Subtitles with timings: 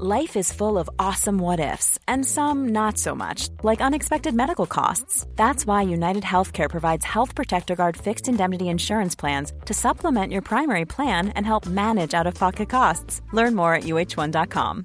[0.00, 4.66] Life is full of awesome what ifs, and some not so much, like unexpected medical
[4.66, 5.26] costs.
[5.34, 10.42] That's why United Healthcare provides Health Protector Guard fixed indemnity insurance plans to supplement your
[10.42, 13.22] primary plan and help manage out of pocket costs.
[13.32, 14.84] Learn more at uh1.com.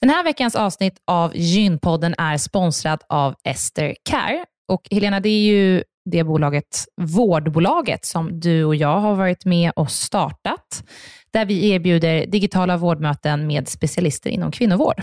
[0.00, 4.44] Den här veckans avsnitt av Gynpodden är sponsrad av Ester Care.
[4.72, 9.72] Och Helena, det är ju det bolaget, vårdbolaget, som du och jag har varit med
[9.76, 10.84] och startat,
[11.30, 15.02] där vi erbjuder digitala vårdmöten med specialister inom kvinnovård.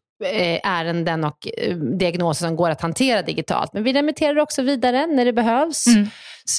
[0.63, 3.73] ärenden och eh, diagnoser som går att hantera digitalt.
[3.73, 6.07] Men vi remitterar också vidare när det behövs mm.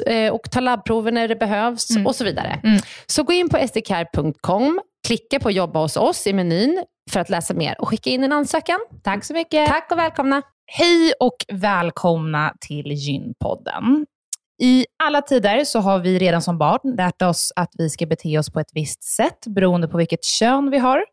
[0.07, 2.07] Eh, och tar labbprover när det behövs mm.
[2.07, 2.61] och så vidare.
[2.65, 2.81] Mm.
[3.07, 7.55] Så gå in på sdcare.com, klicka på jobba hos oss i menyn för att läsa
[7.55, 8.79] mer och skicka in en ansökan.
[9.05, 9.69] Tack så mycket.
[9.69, 10.43] Tack och välkomna.
[10.67, 14.07] Hej och välkomna till Gynpodden.
[14.63, 18.39] I alla tider så har vi redan som barn lärt oss att vi ska bete
[18.39, 21.05] oss på ett visst sätt beroende på vilket kön vi har.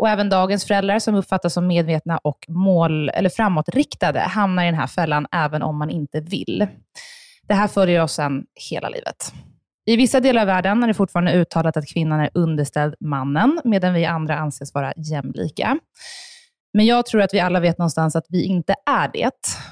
[0.00, 4.74] Och även dagens föräldrar som uppfattas som medvetna och mål, eller framåtriktade hamnar i den
[4.74, 6.66] här fällan även om man inte vill.
[7.48, 9.32] Det här följer oss sedan hela livet.
[9.86, 13.94] I vissa delar av världen är det fortfarande uttalat att kvinnan är underställd mannen, medan
[13.94, 15.78] vi andra anses vara jämlika.
[16.72, 19.30] Men jag tror att vi alla vet någonstans att vi inte är det.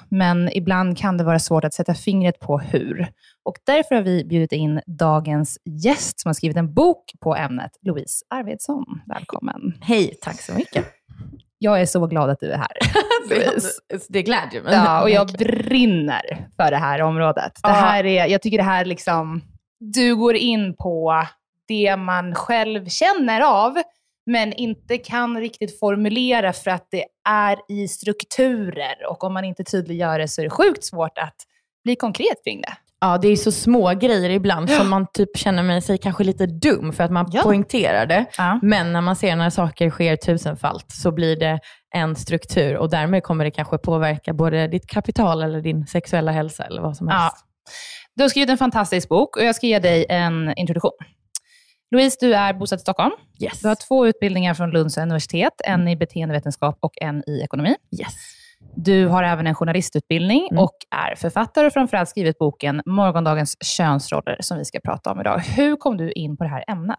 [0.08, 3.08] Men ibland kan det vara svårt att sätta fingret på hur.
[3.44, 7.70] Och därför har vi bjudit in dagens gäst som har skrivit en bok på ämnet,
[7.82, 8.84] Louise Arvidsson.
[9.06, 9.74] Välkommen.
[9.80, 10.84] Hej, tack så mycket.
[11.58, 12.76] Jag är så glad att du är här.
[14.08, 14.74] det glädjer mig.
[14.74, 17.52] Ja, och jag brinner för det här området.
[17.62, 19.40] Det här är, jag tycker det här liksom,
[19.80, 21.26] du går in på
[21.68, 23.82] det man själv känner av,
[24.28, 29.64] men inte kan riktigt formulera för att det är i strukturer och om man inte
[29.64, 31.36] tydliggör det så är det sjukt svårt att
[31.84, 32.72] bli konkret kring det.
[33.00, 34.78] Ja, det är så små grejer ibland ja.
[34.78, 37.42] som man typ känner mig sig kanske lite dum för att man ja.
[37.42, 38.26] poängterar det.
[38.38, 38.58] Ja.
[38.62, 41.60] Men när man ser när saker sker tusenfalt så blir det
[41.94, 46.64] en struktur och därmed kommer det kanske påverka både ditt kapital eller din sexuella hälsa
[46.64, 47.36] eller vad som helst.
[48.14, 50.92] Du har skrivit en fantastisk bok och jag ska ge dig en introduktion.
[51.90, 53.12] Louise, du är bosatt i Stockholm.
[53.40, 53.60] Yes.
[53.60, 57.76] Du har två utbildningar från Lunds universitet, en i beteendevetenskap och en i ekonomi.
[58.00, 58.14] Yes.
[58.74, 60.62] Du har även en journalistutbildning mm.
[60.62, 65.38] och är författare och framförallt skrivit boken Morgondagens könsroller som vi ska prata om idag.
[65.38, 66.98] Hur kom du in på det här ämnet?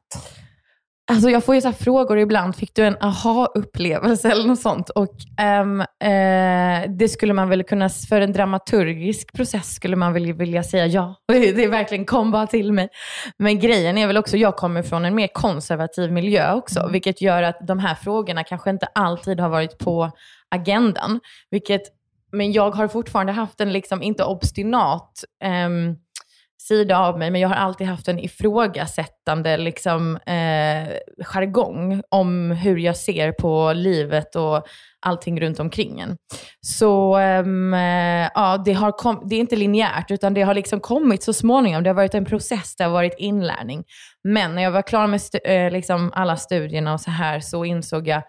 [1.09, 4.89] Alltså jag får ju så frågor ibland, fick du en aha-upplevelse eller något sånt?
[4.89, 5.15] Och
[5.61, 10.63] um, eh, det skulle man väl kunna, för en dramaturgisk process skulle man väl vilja
[10.63, 11.15] säga ja.
[11.27, 12.89] Det verkligen kom bara till mig.
[13.38, 16.91] Men grejen är väl också, jag kommer från en mer konservativ miljö också, mm.
[16.91, 20.12] vilket gör att de här frågorna kanske inte alltid har varit på
[20.50, 21.19] agendan.
[21.51, 21.81] Vilket,
[22.31, 25.23] men jag har fortfarande haft en, liksom, inte obstinat,
[25.67, 25.95] um,
[26.61, 30.89] sida av mig, men jag har alltid haft en ifrågasättande liksom, eh,
[31.25, 34.67] jargong om hur jag ser på livet och
[35.01, 36.17] allting runt omkring en.
[36.61, 40.79] Så ehm, eh, ja, det, har kom, det är inte linjärt, utan det har liksom
[40.79, 41.83] kommit så småningom.
[41.83, 43.83] Det har varit en process, det har varit inlärning.
[44.23, 47.65] Men när jag var klar med stu- eh, liksom alla studierna och så här, så
[47.65, 48.23] insåg jag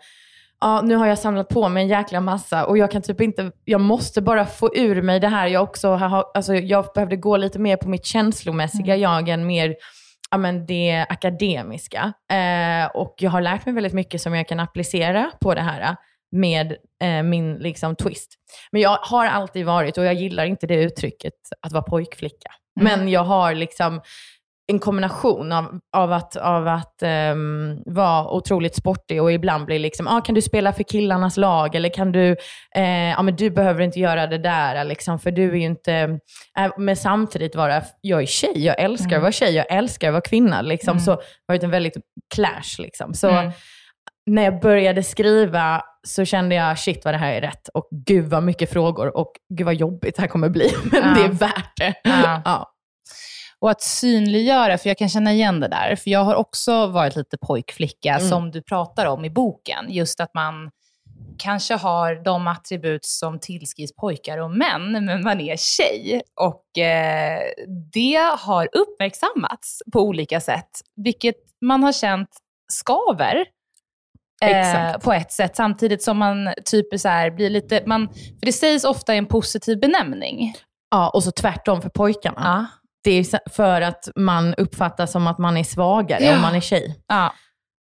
[0.60, 3.52] ja, nu har jag samlat på mig en jäkla massa och jag kan typ inte,
[3.64, 5.46] jag måste bara få ur mig det här.
[5.46, 9.00] Jag, också har, alltså, jag behövde gå lite mer på mitt känslomässiga Mm.
[9.00, 9.74] jag än mer
[10.30, 12.12] ja, men det akademiska.
[12.32, 15.96] Eh, och jag har lärt mig väldigt mycket som jag kan applicera på det här
[16.32, 18.34] med eh, min liksom, twist.
[18.72, 22.50] Men jag har alltid varit, och jag gillar inte det uttrycket, att vara pojkflicka.
[22.80, 23.00] Mm.
[23.00, 24.00] Men jag har liksom
[24.70, 30.06] en kombination av, av att, av att ehm, vara otroligt sportig och ibland bli liksom,
[30.08, 31.74] ah, kan du spela för killarnas lag?
[31.74, 32.36] Eller kan du,
[32.76, 36.18] eh, ja men du behöver inte göra det där, liksom, för du är ju inte,
[36.58, 40.12] äh, men samtidigt vara, jag är tjej, jag älskar att vara tjej, jag älskar att
[40.12, 40.62] vara kvinna.
[40.62, 41.00] Liksom, Mm.
[41.04, 41.94] Så varit en väldigt
[42.34, 42.78] clash.
[42.78, 43.14] Liksom.
[43.14, 43.52] Så Mm.
[44.26, 47.68] när jag började skriva så kände jag, shit vad det här är rätt.
[47.74, 50.70] Och gud vad mycket frågor och gud vad jobbigt det här kommer bli.
[50.92, 51.14] Men Ja.
[51.14, 51.94] det är värt det.
[52.04, 52.42] Ja.
[52.44, 52.70] Ja.
[53.60, 55.96] Och att synliggöra, för jag kan känna igen det där.
[55.96, 58.28] För jag har också varit lite pojkflicka, Mm.
[58.28, 59.86] som du pratar om i boken.
[59.88, 60.70] Just att man
[61.38, 66.22] kanske har de attribut som tillskrivs pojkar och män, men man är tjej.
[66.40, 67.40] Och eh,
[67.92, 72.28] det har uppmärksammats på olika sätt, vilket man har känt
[72.72, 73.44] skaver.
[74.42, 78.52] Eh, på ett sätt, samtidigt som man typ så här, blir lite, man, för det
[78.52, 80.54] sägs ofta i en positiv benämning.
[80.90, 82.40] ja, och så tvärtom för pojkarna.
[82.44, 82.79] Ja.
[83.04, 86.34] Det är för att man uppfattas som att man är svagare Ja.
[86.34, 86.96] om man är tjej.
[87.08, 87.32] Ja.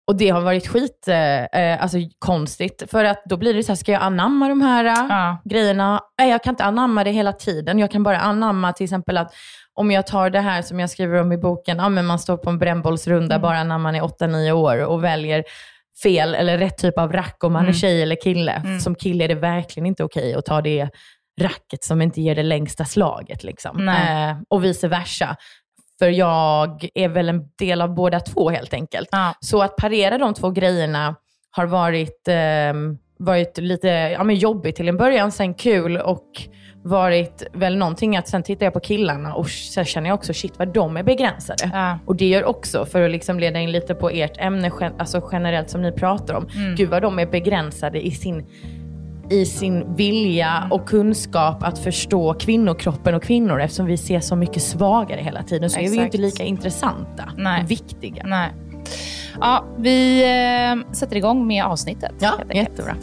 [0.07, 2.83] Och det har varit skit, eh, eh, alltså konstigt.
[2.91, 5.41] För att då blir det så här, ska jag anamma de här eh, Ja.
[5.45, 6.01] grejerna?
[6.19, 7.79] Nej, jag kan inte anamma det hela tiden.
[7.79, 9.33] Jag kan bara anamma till exempel att
[9.73, 12.37] om jag tar det här som jag skriver om i boken, ja, men man står
[12.37, 13.41] på en brännbollsrunda Mm.
[13.41, 15.43] bara när man är 8-9 år och väljer
[16.03, 17.69] fel eller rätt typ av rack om man Mm.
[17.69, 18.51] är tjej eller kille.
[18.51, 18.79] Mm.
[18.79, 20.89] Som kille är det verkligen inte okej att ta det
[21.41, 23.43] racket som inte ger det längsta slaget.
[23.43, 23.89] Liksom.
[23.89, 25.35] Eh, och vice versa.
[25.99, 29.09] För jag är väl en del av båda två helt enkelt.
[29.11, 29.33] Ja.
[29.39, 31.15] Så att parera de två grejerna
[31.51, 36.25] har varit, ehm, varit lite ja, men jobbigt till en början, sen kul och
[36.83, 40.59] varit väl någonting att sen tittar jag på killarna och så känner jag också shit
[40.59, 41.69] vad de är begränsade.
[41.73, 41.99] Ja.
[42.05, 45.69] Och det gör också, för att liksom leda in lite på ert ämne alltså generellt
[45.69, 46.75] som ni pratar om, Mm.
[46.75, 48.45] gud vad de är begränsade i sin
[49.29, 54.63] i sin vilja och kunskap att förstå kvinnokroppen och kvinnor eftersom vi ser så mycket
[54.63, 56.05] svagare hela tiden så är vi ju Exakt.
[56.05, 57.63] inte lika intressanta Nej.
[57.63, 58.23] och viktiga.
[58.25, 58.49] Nej.
[59.39, 62.13] Ja, vi eh, sätter igång med avsnittet.
[62.19, 62.95] Ja, jättebra.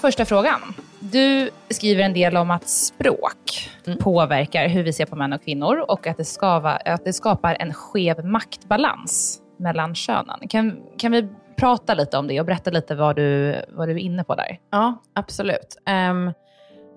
[0.00, 0.74] Första frågan.
[1.16, 3.98] Du skriver en del om att språk Mm.
[3.98, 7.56] påverkar hur vi ser på män och kvinnor och att det, skava, att det skapar
[7.60, 10.48] en skev maktbalans mellan könen.
[10.48, 13.98] Kan, kan vi prata lite om det och berätta lite vad du, vad du är
[13.98, 14.58] inne på där?
[14.70, 15.76] Ja, absolut.
[15.86, 16.32] Ehm,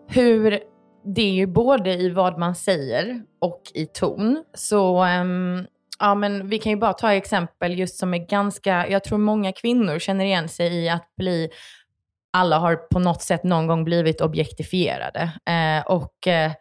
[0.08, 0.60] hur,
[1.16, 4.44] det är ju både i vad man säger och i ton.
[4.54, 5.66] Så ehm,
[6.00, 9.52] ja, men vi kan ju bara ta exempel just som är ganska, jag tror många
[9.52, 11.50] kvinnor känner igen sig i att bli
[12.34, 15.32] alla har på något sätt någon gång blivit objektifierade.
[15.46, 16.52] Eh, och eh,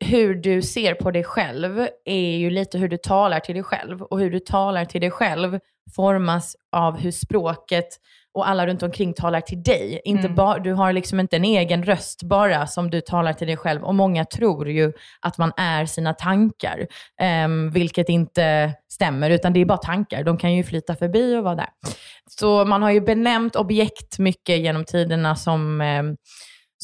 [0.00, 4.02] hur du ser på dig själv är ju lite hur du talar till dig själv.
[4.02, 5.58] Och hur du talar till dig själv
[5.96, 7.88] formas av hur språket
[8.36, 10.00] och alla runt omkring talar till dig.
[10.04, 10.62] Inte Mm.
[10.62, 13.84] du har liksom inte en egen röst bara som du talar till dig själv.
[13.84, 16.86] Och många tror ju att man är sina tankar,
[17.20, 20.24] ehm, vilket inte stämmer, utan det är bara tankar.
[20.24, 21.68] De kan ju flyta förbi och vara där.
[22.40, 26.16] Så man har ju benämnt objekt mycket genom tiderna som, ehm,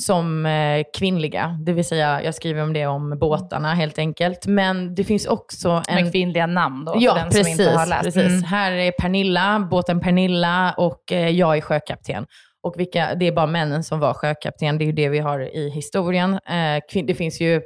[0.04, 1.58] som eh, kvinnliga.
[1.60, 4.46] Det vill säga, jag skriver om det om båtarna helt enkelt.
[4.46, 6.02] Men det finns också en...
[6.04, 7.56] Med kvinnliga namn då, Ja, för den precis.
[7.56, 8.02] som inte har läst.
[8.04, 8.22] precis.
[8.22, 8.42] Mm.
[8.42, 12.26] Här är Pernilla, båten Pernilla och eh, jag är sjökapten.
[12.62, 15.56] Och vilka, det är bara männen som var sjökapten, det är ju det vi har
[15.56, 16.32] i historien.
[16.34, 17.62] Eh, det finns ju,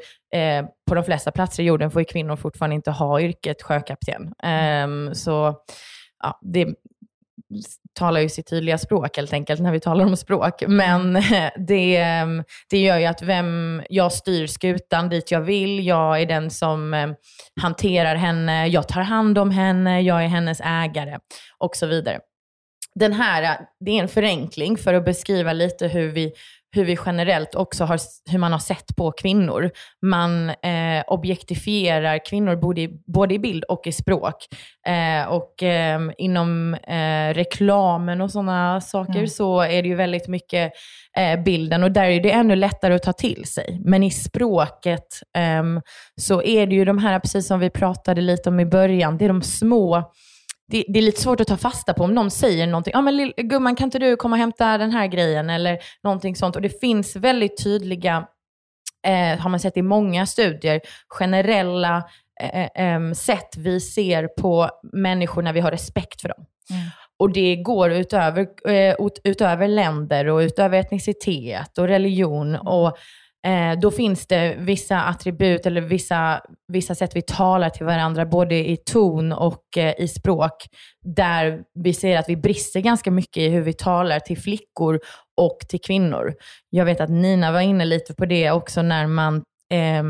[0.88, 4.32] på de flesta platser i jorden får ju kvinnor fortfarande inte ha yrket sjökapten.
[4.42, 5.54] Ehm, så
[6.22, 6.66] ja, det
[7.96, 10.62] talar ju sitt tydliga språk helt enkelt när vi talar om språk.
[10.66, 11.12] Men
[11.68, 16.26] det, ehm, det gör ju att vem, jag styr skutan dit jag vill, jag är
[16.26, 17.14] den som ehm,
[17.60, 21.18] hanterar henne, jag tar hand om henne, jag är hennes ägare
[21.58, 22.20] och så vidare.
[22.94, 26.32] Den här, eh, det är en förenkling för att beskriva lite hur vi,
[26.76, 29.70] hur vi generellt också har, hur man har sett på kvinnor.
[30.02, 34.34] Man eh, objektifierar kvinnor både i, både i bild och i språk.
[34.86, 36.76] Eh, och eh, inom
[37.32, 39.26] reklamen och sådana saker mm.
[39.26, 40.72] så är det ju väldigt mycket
[41.16, 43.80] eh, bilden och där är det ännu lättare att ta till sig.
[43.84, 45.06] Men i språket
[45.36, 45.80] ehm,
[46.20, 49.24] så är det ju de här, precis som vi pratade lite om i början, det
[49.24, 50.12] är de små
[50.68, 52.92] det, det, är lite svårt att ta fasta på om någon säger någonting.
[52.94, 55.50] Ja, men gumman, kan inte du komma och hämta den här grejen?
[55.50, 56.56] Eller någonting sånt.
[56.56, 58.26] Och det finns väldigt tydliga,
[59.06, 62.04] eh, har man sett i många studier, generella
[62.40, 66.46] eh, eh, sätt vi ser på människor när vi har respekt för dem.
[66.70, 66.82] Mm.
[67.18, 72.56] Och det går utöver, eh, utöver länder och utöver etnicitet och religion.
[72.56, 72.96] Och
[73.46, 78.54] eh, då finns det vissa attribut eller vissa, vissa sätt vi talar till varandra, både
[78.54, 80.66] i ton och eh, i språk,
[81.04, 85.00] där vi ser att vi brister ganska mycket i hur vi talar till flickor
[85.36, 86.34] och till kvinnor.
[86.70, 89.36] Jag vet att Nina var inne lite på det också när man
[89.72, 90.04] eh,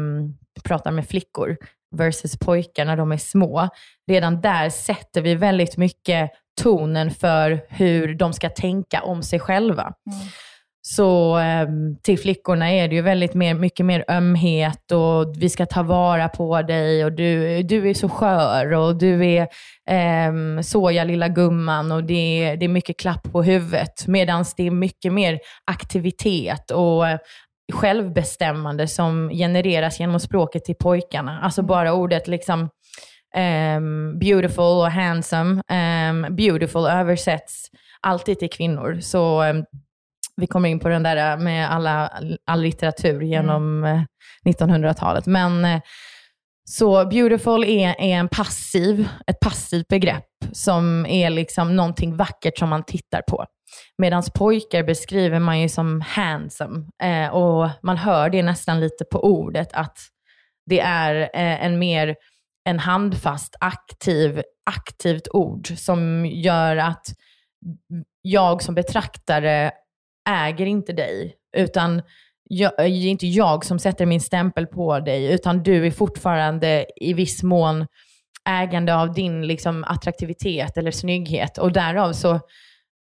[0.64, 1.56] pratar med flickor
[1.96, 3.68] versus pojkar när de är små.
[4.10, 6.30] Redan där sätter vi väldigt mycket
[6.62, 9.82] tonen för hur de ska tänka om sig själva.
[9.82, 10.18] Mm.
[10.88, 11.68] Så eh,
[12.02, 16.28] till flickorna är det ju väldigt mer, mycket mer ömhet och vi ska ta vara
[16.28, 19.48] på dig och du, du är så skör och du är
[19.90, 24.06] eh, såja lilla gumman och det är, det är mycket klapp på huvudet.
[24.06, 27.18] Medan det är mycket mer aktivitet och eh,
[27.72, 31.40] självbestämmande som genereras genom språket till pojkarna.
[31.42, 31.66] Alltså mm.
[31.66, 32.60] bara ordet liksom
[33.36, 35.62] um, beautiful och handsome.
[36.10, 38.98] Um, beautiful översätts alltid till kvinnor.
[39.00, 39.64] Så um,
[40.36, 42.12] vi kommer in på den där med alla,
[42.46, 44.06] all litteratur genom mm.
[44.44, 45.26] 1900-talet.
[45.26, 45.80] Eh, Men eh,
[46.70, 52.68] så beautiful är, är en passiv, ett passivt begrepp som är liksom någonting vackert som
[52.68, 53.46] man tittar på.
[53.98, 56.86] Medan pojkar beskriver man ju som handsome.
[57.02, 59.98] Eh, och man hör det nästan lite på ordet, att
[60.66, 62.16] det är eh, en mer
[62.68, 67.06] en handfast, aktiv, aktivt ord som gör att
[68.22, 69.72] jag som betraktare
[70.28, 72.02] äger inte dig, utan
[72.48, 76.86] jag, det är inte jag som sätter min stämpel på dig, utan du är fortfarande
[76.96, 77.86] i viss mån
[78.48, 81.58] ägande av din liksom, attraktivitet eller snygghet.
[81.58, 82.40] Och därav så,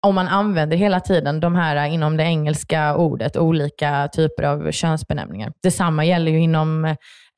[0.06, 5.52] om man använder hela tiden de här inom det engelska ordet, olika typer av könsbenämningar.
[5.64, 6.86] Detsamma gäller ju inom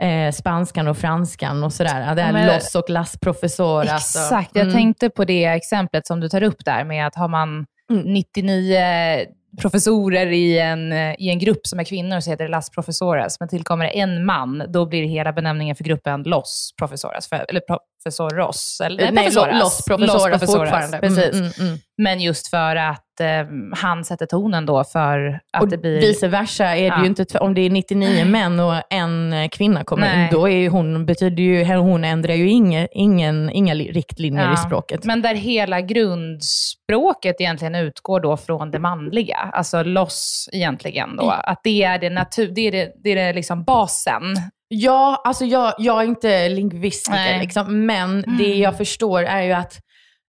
[0.01, 2.15] eh, spanskan och franskan och sådär.
[2.15, 4.15] Det är ja, los och las professoras.
[4.15, 4.55] Exakt, alltså.
[4.55, 4.67] mm.
[4.67, 8.77] jag tänkte på det exemplet som du tar upp där med att har man 99
[8.77, 9.27] mm
[9.61, 13.39] professorer i en, i en grupp som är kvinnor så heter det las professoras.
[13.39, 17.27] Men tillkommer en man, då blir hela benämningen för gruppen los professoras.
[17.29, 18.81] För, eller professoros.
[18.83, 19.59] Eller, nej, professoras.
[19.59, 20.99] Los professoras, los professoras fortfarande.
[20.99, 21.33] Precis.
[21.33, 21.79] Mm, mm, mm.
[21.97, 26.01] Men just för att eh, han sätter tonen då för att och det blir...
[26.01, 27.01] Vice versa är det ja.
[27.01, 31.05] ju inte, om det är 99 män och en kvinna kommer in, då är hon,
[31.05, 34.53] betyder ju, hon ändrar ju inga, ingen, inga riktlinjer ja.
[34.53, 35.03] i språket.
[35.03, 41.23] Men där hela grundspråket egentligen utgår då från det manliga, alltså loss egentligen då.
[41.23, 41.39] Mm.
[41.43, 44.23] Att det är det natur, det är det, det är det liksom basen.
[44.67, 48.37] Ja, alltså jag, jag är inte lingvistiker, liksom, men mm.
[48.37, 49.81] det jag förstår är ju att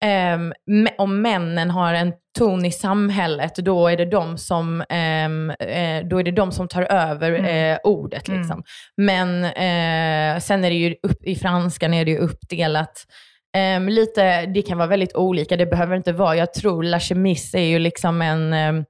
[0.05, 0.53] Um,
[0.99, 6.19] om männen har en ton i samhället, då är det de som, um, uh, då
[6.19, 7.73] är det de som tar över mm.
[7.73, 8.29] uh, ordet.
[8.29, 8.41] Mm.
[8.41, 8.63] Liksom.
[8.97, 13.05] Men uh, sen är det ju upp, i franskan är det ju uppdelat
[13.77, 17.59] um, lite, det kan vara väldigt olika, det behöver inte vara, jag tror la chemise
[17.59, 18.85] är ju liksom en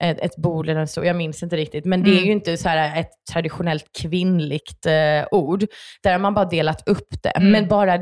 [0.00, 1.84] ett, ett bord eller så, jag minns inte riktigt.
[1.84, 2.30] Men det är ju mm.
[2.30, 5.64] inte så här ett traditionellt kvinnligt eh, ord.
[6.02, 7.30] Där har man bara delat upp det.
[7.30, 7.50] Mm.
[7.50, 7.98] Men bara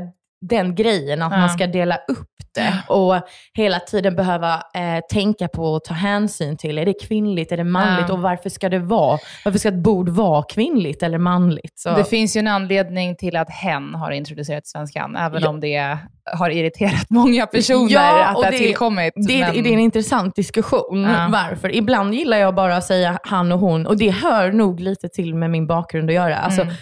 [0.47, 1.37] den grejen, att ja.
[1.37, 3.15] man ska dela upp det och
[3.53, 7.63] hela tiden behöva eh, tänka på och ta hänsyn till, är det kvinnligt, är det
[7.63, 8.13] manligt ja.
[8.13, 11.79] och varför ska det vara, varför ska ett bord vara kvinnligt eller manligt?
[11.79, 11.95] Så.
[11.95, 15.49] Det finns ju en anledning till att hen har introducerat svenskan, även ja.
[15.49, 15.97] om det
[16.33, 19.13] har irriterat många personer ja, att det har tillkommit.
[19.15, 19.63] Det, men...
[19.63, 21.75] det, är en intressant diskussion, varför.
[21.75, 25.35] Ibland gillar jag bara att säga han och hon och det hör nog lite till
[25.35, 26.37] med min bakgrund att göra.
[26.37, 26.73] Alltså, mm.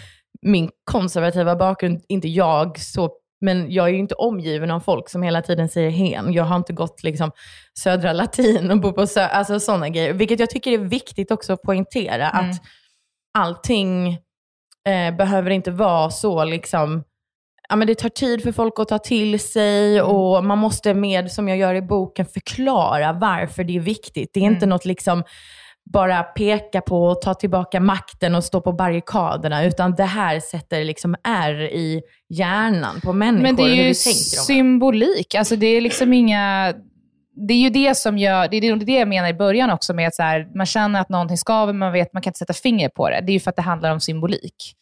[0.46, 3.10] Min konservativa bakgrund, inte jag så
[3.44, 6.32] men jag är ju inte omgiven av folk som hela tiden säger hen.
[6.32, 7.30] Jag har inte gått liksom
[7.78, 10.12] södra latin och bor på sö alltså sådana grejer.
[10.12, 12.30] Vilket jag tycker är viktigt också att poängtera.
[12.30, 12.50] Mm.
[12.50, 12.56] Att
[13.38, 14.08] allting
[14.88, 17.04] eh, behöver inte vara så liksom,
[17.68, 20.10] ja, men det tar tid för folk att ta till sig mm.
[20.10, 24.30] och man måste med, som jag gör i boken, förklara varför det är viktigt.
[24.34, 24.54] Det är mm.
[24.54, 25.22] inte något liksom
[25.92, 30.84] bara peka på och ta tillbaka makten och stå på barrikaderna, utan det här sätter
[30.84, 33.42] liksom R i hjärnan på människor.
[33.42, 35.34] Men det är ju symbolik.
[35.34, 36.74] Alltså det är liksom inga
[37.48, 40.08] det är ju det som gör, det är det, jag menar i början också med
[40.08, 42.52] att så här, man känner att någonting skaver, men man vet man kan inte sätta
[42.52, 43.20] finger på det.
[43.20, 44.74] Det är ju för att det handlar om symbolik.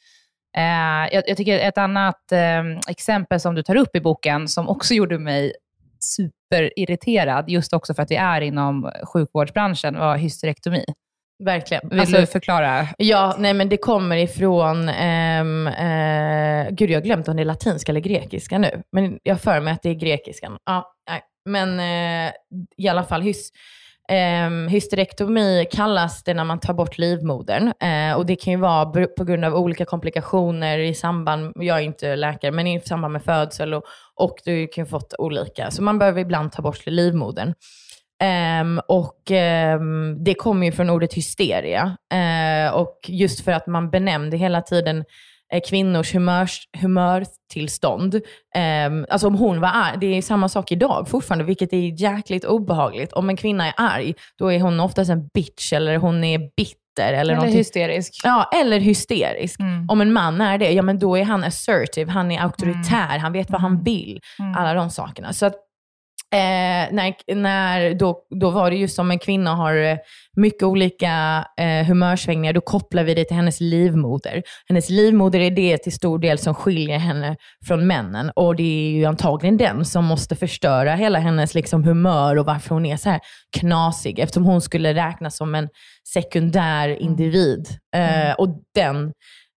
[0.56, 4.68] Eh, jag, jag, tycker ett annat eh, exempel som du tar upp i boken, som
[4.68, 5.52] också gjorde mig
[6.04, 10.84] superirriterad, just också för att vi är inom sjukvårdsbranschen, var hysterektomi.
[11.44, 11.88] Verkligen.
[11.90, 12.88] Vill Alltså, du förklara?
[12.98, 17.44] Ja, nej men det kommer ifrån, ehm, eh, gud jag har glömt om det är
[17.44, 20.56] latinska eller grekiska nu, men jag för mig att det är grekiskan.
[20.66, 21.20] Ja, nej.
[21.48, 22.32] Men eh,
[22.76, 23.50] i alla fall, hys,
[24.08, 27.72] ehm, hysterektomi kallas det när man tar bort livmodern.
[27.80, 31.82] Eh, och det kan ju vara på grund av olika komplikationer i samband, jag är
[31.82, 33.84] inte läkare, men i samband med födsel och,
[34.16, 35.70] och du kan ju fått olika.
[35.70, 37.54] Så man behöver ibland ta bort livmodern.
[38.60, 39.30] Um, och
[39.78, 41.96] um, det kommer ju från ordet hysteria.
[42.14, 45.04] Uh, och just för att man benämnde hela tiden
[45.52, 48.14] eh, kvinnors humörs, humörtillstånd.
[48.14, 52.44] Um, alltså om hon var arg, det är samma sak idag fortfarande, vilket är jäkligt
[52.44, 53.12] obehagligt.
[53.12, 56.81] Om en kvinna är arg, då är hon oftast en bitch eller hon är bitter.
[56.98, 57.58] Eller, Eller någonting.
[57.58, 58.20] hysterisk.
[58.24, 59.60] Ja, eller hysterisk.
[59.60, 59.86] Mm.
[59.88, 63.32] Om en man är det, ja men då är han assertive, han är auktoritär, han
[63.32, 64.20] vet vad han vill.
[64.38, 64.54] Mm.
[64.54, 65.32] Alla de sakerna.
[65.32, 65.54] Så att,
[66.32, 69.96] eh, när, när, då, då var det just som en kvinna har eh,
[70.36, 74.42] mycket olika eh, humörsvängningar, då kopplar vi det till hennes livmoder.
[74.68, 77.36] Hennes livmoder är det till stor del som skiljer henne
[77.66, 78.30] från männen.
[78.36, 82.74] Och det är ju antagligen den som måste förstöra hela hennes liksom, humör och varför
[82.74, 83.20] hon är så här
[83.56, 84.18] knasig.
[84.18, 85.68] Eftersom hon skulle räknas som en
[86.12, 87.66] sekundär individ.
[87.94, 89.12] Eh, och den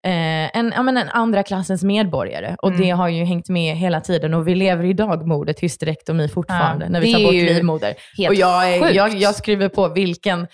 [0.06, 2.56] Eh, en, ja, men en andra klassens medborgare.
[2.62, 4.34] Och det har ju hängt med hela tiden.
[4.34, 7.94] Och vi lever idag mordet hysterektomi fortfarande, Ja, när vi tar bort livmoder.
[8.28, 10.48] Och jag, är, jag, jag skriver på vilken,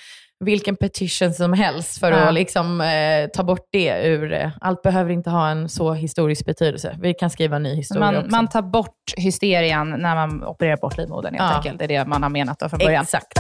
[0.46, 2.17] vilken petition som helst för Ja.
[2.17, 4.34] att liksom, eh, ta bort det ur...
[4.34, 6.98] Eh, allt behöver inte ha en så historisk betydelse.
[7.01, 8.31] Vi kan skriva en ny historia Man, också.
[8.31, 11.58] man tar bort hysterian när man opererar bort livmodern helt Ja.
[11.58, 11.79] enkelt.
[11.79, 13.03] Det är det man har menat då från början.
[13.03, 13.39] Exakt.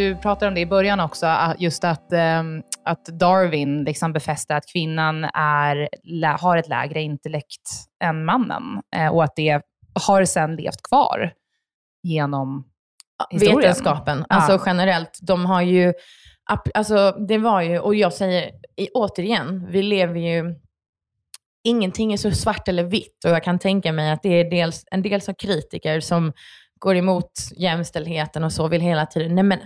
[0.00, 1.26] Du pratade om det i början också,
[1.58, 5.88] just att, ehm, att Darwin liksom befäste att kvinnan är,
[6.40, 7.70] har ett lägre intellekt
[8.04, 8.62] än mannen
[8.96, 9.62] eh, och att det
[10.06, 11.32] har sedan levt kvar
[12.02, 12.64] genom
[13.30, 13.56] historien.
[13.56, 14.62] Vetenskapen, alltså Ja.
[14.66, 15.18] generellt.
[15.22, 15.92] De har ju,
[16.74, 18.50] alltså det var ju, och jag säger
[18.94, 20.54] återigen, vi lever ju,
[21.64, 23.24] ingenting är så svart eller vitt.
[23.24, 26.32] Och jag kan tänka mig att det är dels, en del som kritiker som
[26.80, 29.58] går emot jämställdheten och så vill hela tiden, nej men,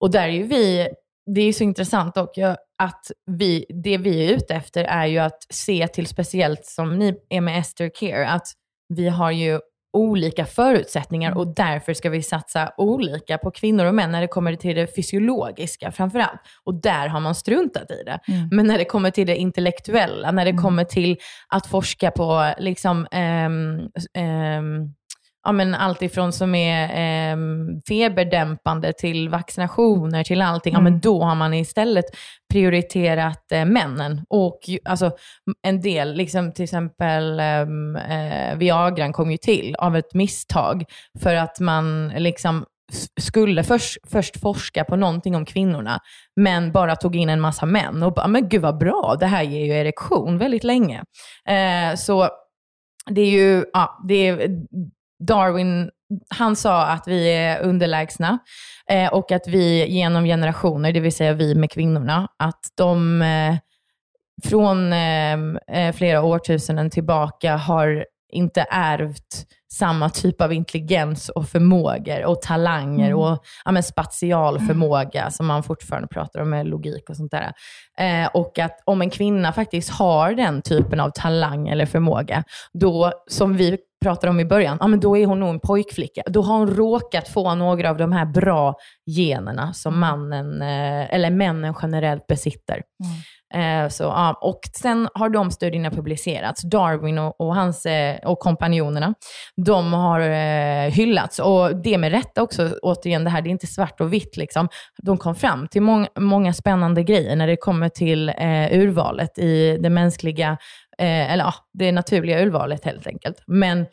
[0.00, 0.88] och där är ju vi,
[1.34, 2.38] det är ju så intressant och
[2.78, 7.14] att vi, det vi är ute efter är ju att se till speciellt som ni
[7.28, 8.46] är med Esther Care, att
[8.88, 9.60] vi har ju
[9.92, 14.56] olika förutsättningar och därför ska vi satsa olika på kvinnor och män när det kommer
[14.56, 16.40] till det fysiologiska framförallt.
[16.64, 18.20] Och där har man struntat i det.
[18.28, 18.48] Mm.
[18.52, 21.16] Men när det kommer till det intellektuella, när det kommer till
[21.48, 23.80] att forska på liksom, ehm,
[24.14, 24.94] ehm,
[25.44, 31.22] ja, men allt ifrån som är ehm, feberdämpande till vaccinationer till allting, ja, men då
[31.22, 32.04] har man istället
[32.52, 34.24] prioriterat eh, männen.
[34.28, 35.10] Och alltså,
[35.62, 40.84] en del, liksom, till exempel ehm, eh, Viagran kom ju till av ett misstag
[41.22, 42.64] för att man liksom
[43.20, 46.00] skulle först, först forska på någonting om kvinnorna,
[46.36, 49.42] men bara tog in en massa män och bara, men gud vad bra, det här
[49.42, 51.04] ger ju erektion väldigt länge.
[51.48, 52.28] Eh, så
[53.10, 54.48] det är ju, ja, det är
[55.26, 55.90] Darwin,
[56.28, 58.38] han sa att vi är underlägsna
[58.88, 63.56] eh, och att vi genom generationer, det vill säga vi med kvinnorna, att de eh,
[64.44, 65.38] från eh,
[65.72, 73.14] eh, flera årtusenden tillbaka har inte ärvt samma typ av intelligens och förmågor och talanger
[73.14, 77.52] och ja, spatial förmåga som man fortfarande pratar om med logik och sånt där.
[77.98, 83.12] Eh, och att om en kvinna faktiskt har den typen av talang eller förmåga, då,
[83.26, 86.22] som vi pratade om i början, ja, men då är hon nog en pojkflicka.
[86.26, 88.74] Då har hon råkat få några av de här bra
[89.06, 92.82] generna som mannen, eh, eller männen generellt besitter.
[93.54, 96.62] Eh, så, ja, och sen har de studierna publicerats.
[96.62, 99.14] Darwin och, och, hans, eh, och kompanjonerna,
[99.66, 100.20] de har
[100.90, 101.38] hyllats.
[101.38, 104.36] Och det med rätta också, återigen, det här det är inte svart och vitt.
[104.36, 104.68] Liksom.
[105.02, 109.78] De kom fram till mång, många spännande grejer när det kommer till eh, urvalet i
[109.80, 110.58] det mänskliga,
[111.02, 113.42] eh, eller ja, det naturliga urvalet helt enkelt.
[113.46, 113.86] Men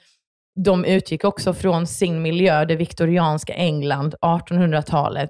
[0.65, 5.29] de utgick också från sin miljö, det viktorianska England, 1800-talet.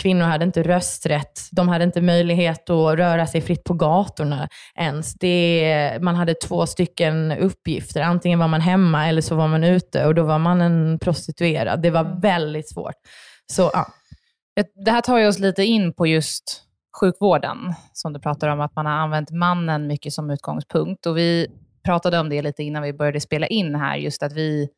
[0.00, 5.14] Kvinnor hade inte rösträtt, de hade inte möjlighet att röra sig fritt på gatorna ens.
[5.14, 10.06] Det, man hade två stycken uppgifter, antingen var man hemma eller så var man ute
[10.06, 11.82] och då var man en prostituerad.
[11.82, 12.94] Det var väldigt svårt.
[13.52, 13.86] Så ja,
[14.84, 16.67] Det här tar ju oss lite in på just
[17.00, 17.58] sjukvården,
[17.92, 21.06] som du pratar om, att man har använt mannen mycket som utgångspunkt.
[21.06, 21.46] Och vi
[21.84, 24.68] pratade om det lite innan vi började spela in här, just att vi,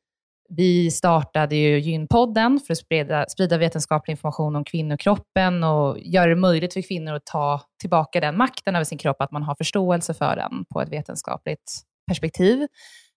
[0.49, 6.37] vi startade ju Gynpodden för att sprida, sprida vetenskaplig information om kvinnokroppen och göra det
[6.37, 10.15] möjligt för kvinnor att ta tillbaka den makten över sin kropp, att man har förståelse
[10.15, 12.67] för den på ett vetenskapligt perspektiv.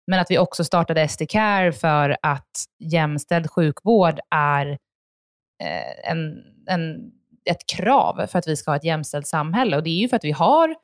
[0.07, 4.67] Men att vi också startade SD Care för att jämställd sjukvård är
[5.63, 7.11] eh, en, en,
[7.45, 9.77] ett krav för att vi ska ha ett jämställt samhälle.
[9.77, 10.75] Och det är ju för att vi har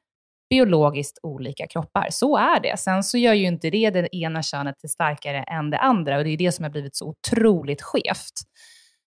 [0.50, 2.08] biologiskt olika kroppar.
[2.12, 2.80] Så är det.
[2.80, 6.24] Sen så gör ju inte det det ena könet till starkare än det andra och
[6.24, 8.34] det är det som har blivit så otroligt skevt.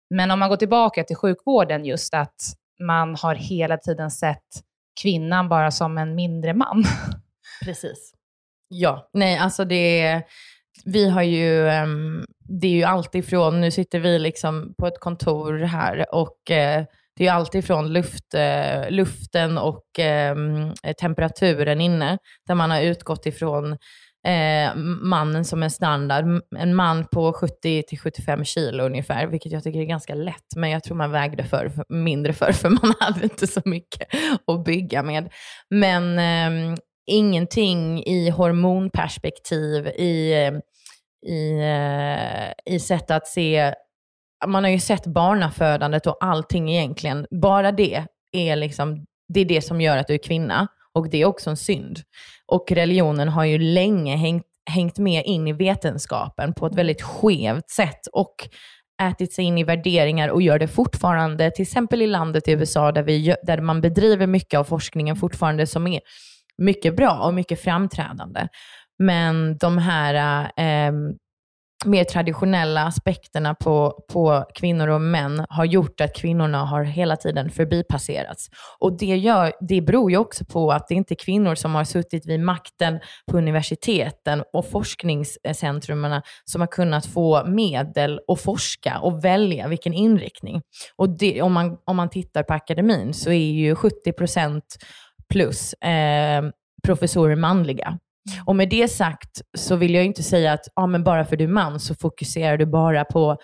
[0.10, 2.36] Men om man går tillbaka till sjukvården, just att
[2.84, 4.48] man har hela tiden sett
[5.02, 6.84] kvinnan bara som en mindre man.
[7.66, 8.14] Precis.
[8.68, 10.24] Ja, nej alltså det
[10.86, 15.00] vi har ju, ehm, det är ju alltid från, nu sitter vi liksom på ett
[15.00, 16.86] kontor här och eh,
[17.18, 20.36] det är alltid från luft, eh, luften och eh,
[21.00, 23.78] temperaturen inne, där man har utgått ifrån
[24.28, 26.26] eh, mannen som en standard.
[26.58, 30.98] En man på 70-75 kilo ungefär, vilket jag tycker är ganska lätt, men jag tror
[30.98, 34.08] man vägde för, mindre för, för man hade inte så mycket
[34.48, 35.34] att bygga med.
[35.70, 40.34] Men ehm, ingenting i hormonperspektiv, i,
[41.28, 43.74] i, eh, i sätt att se
[44.48, 47.28] man har ju sett barnafödandet och allting egentligen.
[47.42, 50.68] Bara det är, liksom, det är det som gör att du är kvinna.
[50.94, 52.00] Och det är också en synd.
[52.46, 57.70] Och religionen har ju länge hängt, hängt med in i vetenskapen på ett väldigt skevt
[57.70, 58.08] sätt.
[58.14, 58.36] Och
[59.02, 62.92] ätit sig in i värderingar och gör det fortfarande, till exempel i landet i USA,
[62.92, 66.02] där, vi, där man bedriver mycket av forskningen fortfarande som är
[66.58, 68.48] mycket bra och mycket framträdande.
[69.00, 70.94] Men de här eh,
[71.86, 77.50] mer traditionella aspekterna på, på kvinnor och män har gjort att kvinnorna har hela tiden
[77.50, 78.50] förbipasserats.
[78.80, 81.84] Och det, gör, det beror ju också på att det inte är kvinnor som har
[81.84, 83.00] suttit vid makten
[83.32, 90.62] på universiteten och forskningscentrumen som har kunnat få medel att forska och välja vilken inriktning.
[90.96, 94.78] Och det, om, man, om man tittar på akademin så är ju 70 procent
[95.30, 96.44] plus eh,
[96.84, 98.00] professorer manliga.
[98.30, 98.44] Mm.
[98.46, 101.44] Och med det sagt så vill jag inte säga att ah, men bara för du
[101.44, 103.38] är man så fokuserar du bara på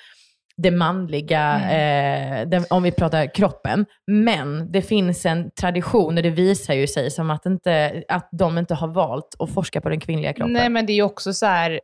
[0.58, 2.42] det manliga, mm.
[2.42, 3.86] eh, den, om vi pratar kroppen.
[4.12, 8.58] Men det finns en tradition och det visar ju sig som att, inte, att de
[8.58, 10.54] inte har valt att forska på den kvinnliga kroppen.
[10.54, 11.80] Nej, men det är ju också så här,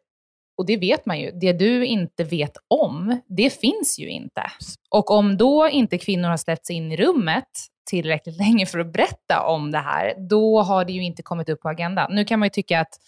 [0.58, 4.44] och det vet man ju, det du inte vet om, det finns ju inte.
[4.90, 7.50] Och om då inte kvinnor har släppts in i rummet
[7.86, 11.62] tillräckligt länge för att berätta om det här, då har det ju inte kommit upp
[11.62, 12.16] på agendan.
[12.16, 13.00] Nu kan man ju tycka att,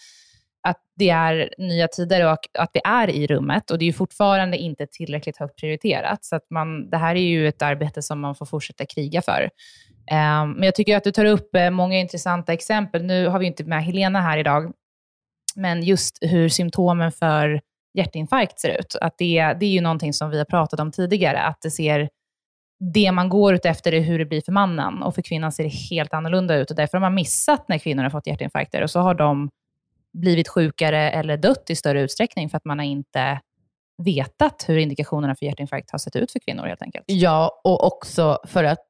[0.62, 3.92] att det är nya tider och att vi är i rummet och det är ju
[3.92, 6.24] fortfarande inte tillräckligt högt prioriterat.
[6.24, 9.50] Så att man, det här är ju ett arbete som man får fortsätta kriga för.
[10.10, 13.04] Ehm, men jag tycker att du tar upp eh, många intressanta exempel.
[13.04, 14.72] Nu har vi inte med Helena här idag,
[15.56, 17.60] men just hur symptomen för
[17.94, 18.96] hjärtinfarkt ser ut.
[19.00, 22.08] Att det, det är ju någonting som vi har pratat om tidigare, att det ser
[22.78, 25.64] det man går ut efter är hur det blir för mannen och för kvinnan ser
[25.64, 26.70] det helt annorlunda ut.
[26.70, 29.50] Och därför har man missat när kvinnor har fått hjärtinfarkter och så har de
[30.12, 33.40] blivit sjukare eller dött i större utsträckning för att man har inte
[33.98, 37.04] vetat hur indikationerna för hjärtinfarkt har sett ut för kvinnor helt enkelt.
[37.08, 38.86] Ja, och också för att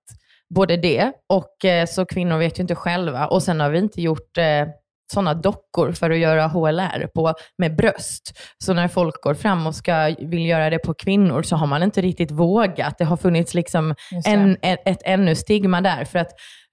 [0.49, 3.27] både det och eh, så kvinnor vet ju inte själva.
[3.27, 4.69] Och sen har vi inte gjort eh,
[5.13, 8.39] sådana dockor för att göra HLR på, med bröst.
[8.65, 11.83] Så när folk går fram och ska, vill göra det på kvinnor så har man
[11.83, 12.99] inte riktigt vågat.
[12.99, 13.95] Det har funnits liksom
[14.27, 16.05] en, ett, ett ännu stigma där.
[16.05, 16.31] För att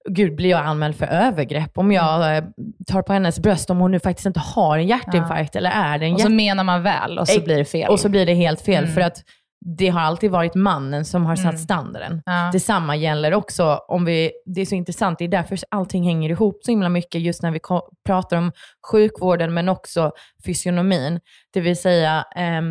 [0.09, 2.43] Gud, blir jag anmäld för övergrepp om jag mm.
[2.43, 2.49] eh,
[2.87, 5.55] tar på hennes bröst om hon nu faktiskt inte har en hjärtinfarkt?
[5.55, 5.57] Ja.
[5.57, 7.89] Eller är det en Och så menar man väl och så blir det fel.
[7.89, 8.83] Och så blir det helt fel.
[8.83, 8.93] Mm.
[8.93, 9.23] För att
[9.65, 11.57] det har alltid varit mannen som har satt mm.
[11.57, 12.21] standarden.
[12.25, 12.49] Ja.
[12.53, 16.59] Detsamma gäller också om vi, det är så intressant, det är därför allting hänger ihop
[16.63, 17.59] så himla mycket just när vi
[18.05, 18.51] pratar om
[18.91, 20.11] sjukvården men också
[20.45, 21.19] fysionomin.
[21.53, 22.61] Det vill säga eh,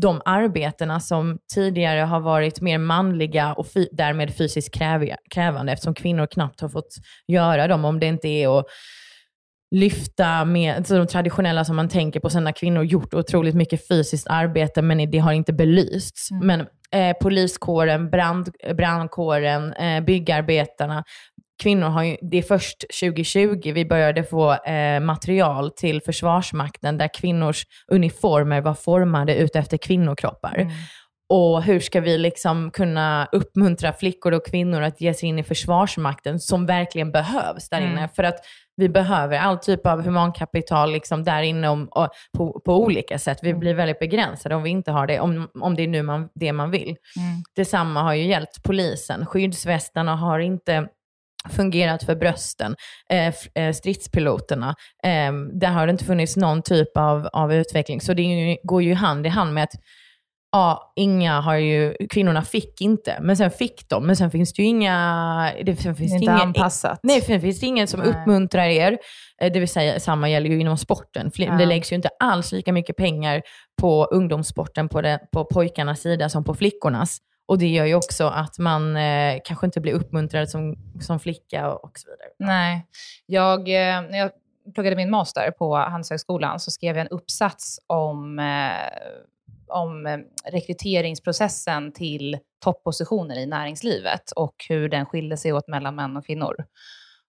[0.00, 4.74] de arbetena som tidigare har varit mer manliga och därmed fysiskt
[5.30, 6.94] krävande eftersom kvinnor knappt har fått
[7.26, 8.66] göra dem om det inte är att
[9.72, 12.30] lyfta med alltså de traditionella som man tänker på.
[12.30, 16.30] Sen har kvinnor gjort otroligt mycket fysiskt arbete, men det har inte belysts.
[16.30, 16.46] Mm.
[16.46, 16.60] Men
[16.92, 21.04] eh, poliskåren, brand, brandkåren, eh, byggarbetarna,
[21.62, 27.08] kvinnor har ju, det är först 2020 vi började få eh, material till Försvarsmakten där
[27.14, 30.54] kvinnors uniformer var formade utefter kvinnokroppar.
[30.58, 30.72] Mm.
[31.28, 35.42] Och hur ska vi liksom kunna uppmuntra flickor och kvinnor att ge sig in i
[35.42, 37.90] Försvarsmakten som verkligen behövs där inne?
[37.90, 38.08] Mm.
[38.08, 38.38] För att
[38.76, 41.88] vi behöver all typ av humankapital liksom där inne om,
[42.38, 43.38] på, på olika sätt.
[43.42, 46.28] Vi blir väldigt begränsade om vi inte har det, om, om det är nu man,
[46.34, 46.88] det man vill.
[46.88, 47.42] Mm.
[47.56, 49.26] Detsamma har ju gällt polisen.
[49.26, 50.88] Skyddsvästarna har inte
[51.50, 52.76] fungerat för brösten,
[53.10, 54.74] eh, eh, stridspiloterna.
[55.04, 58.00] Eh, där har det inte funnits någon typ av, av utveckling.
[58.00, 59.74] Så det ju, går ju hand i hand med att
[60.52, 64.06] ja, inga har ju, kvinnorna fick inte, men sen fick de.
[64.06, 65.52] Men sen finns det ju inga...
[65.64, 67.00] Det, sen finns det inte ingen, anpassat.
[67.02, 68.08] Nej, sen finns det ingen som Nej.
[68.08, 68.98] uppmuntrar er.
[69.40, 71.30] Eh, Det vill säga, samma gäller ju inom sporten.
[71.34, 71.52] Ja.
[71.52, 73.42] Det läggs ju inte alls lika mycket pengar
[73.80, 77.18] på ungdomssporten på, det, på pojkarnas sida som på flickornas.
[77.46, 81.72] Och det gör ju också att man eh, kanske inte blir uppmuntrad som, som flicka
[81.72, 82.52] och, och så vidare.
[82.54, 82.86] Nej.
[83.26, 84.30] Jag, eh, när jag
[84.74, 88.44] pluggade min master på Handelshögskolan så skrev jag en uppsats om, eh,
[89.72, 90.18] om eh,
[90.52, 96.56] rekryteringsprocessen till toppositioner i näringslivet och hur den skilde sig åt mellan män och kvinnor.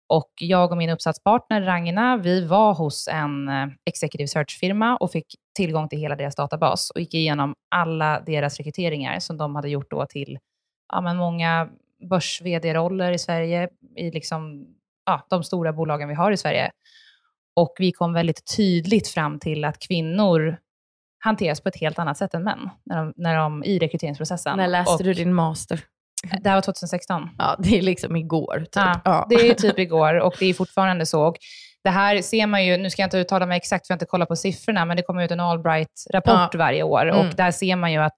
[0.07, 5.35] Och jag och min uppsatspartner Ragna, vi var hos en eh, executive search-firma och fick
[5.55, 9.91] tillgång till hela deras databas och gick igenom alla deras rekryteringar som de hade gjort
[9.91, 10.39] då till
[10.93, 11.69] ja, men många
[12.09, 14.67] börs roller i Sverige, i liksom,
[15.05, 16.71] ja, de stora bolagen vi har i Sverige.
[17.55, 20.57] Och vi kom väldigt tydligt fram till att kvinnor
[21.23, 24.57] hanteras på ett helt annat sätt än män när de, när de, i rekryteringsprocessen.
[24.57, 25.79] När läste och, du din master?
[26.41, 27.29] Det här var 2016.
[27.37, 28.59] Ja, det är liksom igår.
[28.59, 28.69] Typ.
[28.75, 29.27] Ja, Ja.
[29.29, 31.23] Det är typ igår och det är fortfarande så.
[31.23, 31.35] Och
[31.83, 33.97] det här ser man ju, nu ska jag inte uttala mig exakt för jag har
[33.97, 36.57] inte kollat på siffrorna, men det kommer ut en Allbright-rapport Ja.
[36.57, 37.19] varje år Mm.
[37.27, 38.17] och där ser man ju att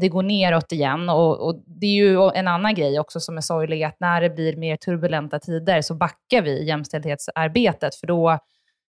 [0.00, 1.08] det går neråt igen.
[1.08, 4.30] Och, och det är ju en annan grej också som är sorglig, att när det
[4.30, 8.38] blir mer turbulenta tider så backar vi i jämställdhetsarbetet, för då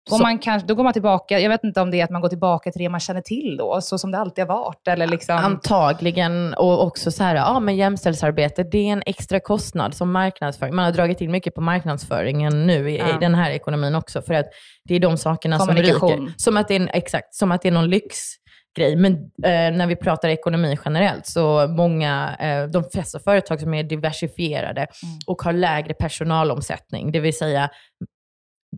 [0.08, 2.20] går, man kanske, då går man tillbaka, jag vet inte om det är att man
[2.20, 4.88] går tillbaka till det man känner till då, så som det alltid har varit.
[4.88, 9.94] Eller liksom, Antagligen, och också så här, ja men jämställdhetsarbete, det är en extra kostnad
[9.94, 10.74] som marknadsföring.
[10.74, 13.08] Man har dragit in mycket på marknadsföringen nu i, Ja.
[13.08, 14.46] i den här ekonomin också, för att
[14.84, 16.32] det är de sakerna som ryker.
[16.36, 18.96] Som att det är en, exakt, som att det är någon lyxgrej.
[18.96, 19.12] Men
[19.44, 24.86] eh, när vi pratar ekonomi generellt, så många, eh, de flesta företag som är diversifierade
[25.26, 27.70] och har lägre personalomsättning, det vill säga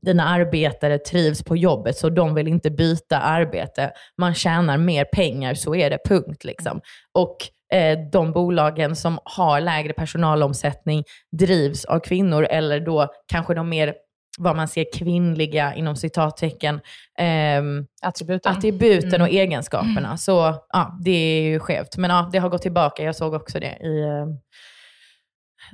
[0.03, 3.92] dina arbetare trivs på jobbet så de vill inte byta arbete.
[4.18, 6.44] Man tjänar mer pengar, så är det, punkt.
[6.44, 6.81] Liksom.
[7.14, 7.37] Och
[7.76, 11.05] eh, de bolagen som har lägre personalomsättning
[11.38, 13.94] drivs av kvinnor eller då kanske de mer
[14.38, 16.81] vad man ser kvinnliga, inom citattecken,
[17.18, 18.53] ehm, attributen.
[18.53, 20.16] attributen och egenskaperna.
[20.16, 21.96] Så ja, det är ju skevt.
[21.96, 23.03] Men ja, det har gått tillbaka.
[23.03, 24.26] Jag såg också det i eh,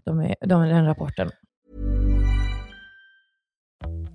[0.04, 1.30] de, de, den rapporten.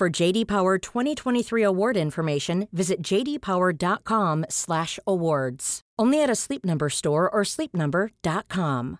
[0.00, 5.80] For JD Power 2023 award information, visit jdpower.com/awards.
[6.02, 8.96] Only at a Sleep Number store or sleepnumber.com.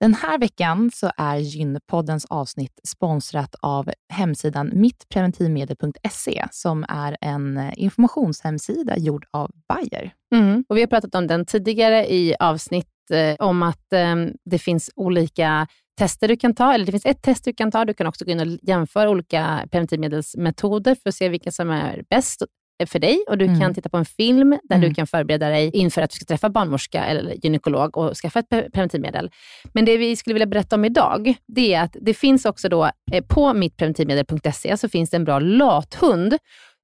[0.00, 8.98] Den här veckan så är Gynpoddens avsnitt sponsrat av hemsidan mittpreventivmedel.se som är en informationshemsida
[8.98, 10.12] gjord av Bayer.
[10.34, 10.64] Mm.
[10.68, 14.90] Och vi har pratat om den tidigare i avsnitt, eh, om att eh, det finns
[14.96, 15.66] olika
[16.00, 17.84] tester du kan ta, eller det finns ett test du kan ta.
[17.84, 19.68] Du kan också gå in och jämföra olika
[20.14, 22.42] preventivmedelsmetoder för att se vilken som är bäst
[22.86, 23.24] för dig.
[23.28, 23.60] Och Du Mm.
[23.60, 24.88] kan titta på en film där Mm.
[24.88, 28.48] du kan förbereda dig inför att du ska träffa barnmorska eller gynekolog och skaffa ett
[28.48, 29.30] pre- preventivmedel.
[29.72, 32.84] Men det vi skulle vilja berätta om idag, det är att det finns också då
[33.12, 36.36] eh, på mittpreventivmedel.se så finns det en bra lathund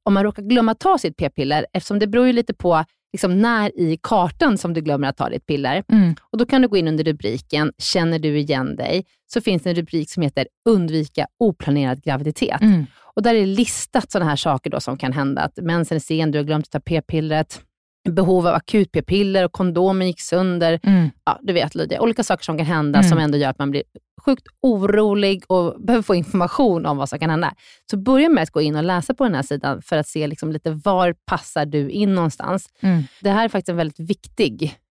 [0.04, 2.84] om man råkar glömma ta sitt p-piller, eftersom det beror ju lite på
[3.16, 5.82] liksom när i kartan som du glömmer att ta ditt piller.
[6.30, 9.70] Och Då kan du gå in under rubriken “Känner du igen dig?” så finns det
[9.70, 12.60] en rubrik som heter “Undvika oplanerad graviditet”.
[13.14, 15.42] Och Där är listat sådana här saker då som kan hända.
[15.42, 17.60] Att mensen är sen, du har glömt att ta p-pillret,
[18.12, 20.80] behov av akut p-piller och kondomen gick sönder.
[21.24, 23.08] Ja, du vet Lydia, olika saker som kan hända Mm.
[23.08, 23.82] som ändå gör att man blir
[24.24, 27.54] sjukt orolig och behöver få information om vad som kan hända.
[27.90, 30.26] Så börja med att gå in och läsa på den här sidan för att se
[30.26, 32.68] liksom lite var passar du in någonstans.
[32.80, 33.02] Mm.
[33.20, 34.76] Det här är faktiskt en väldigt viktig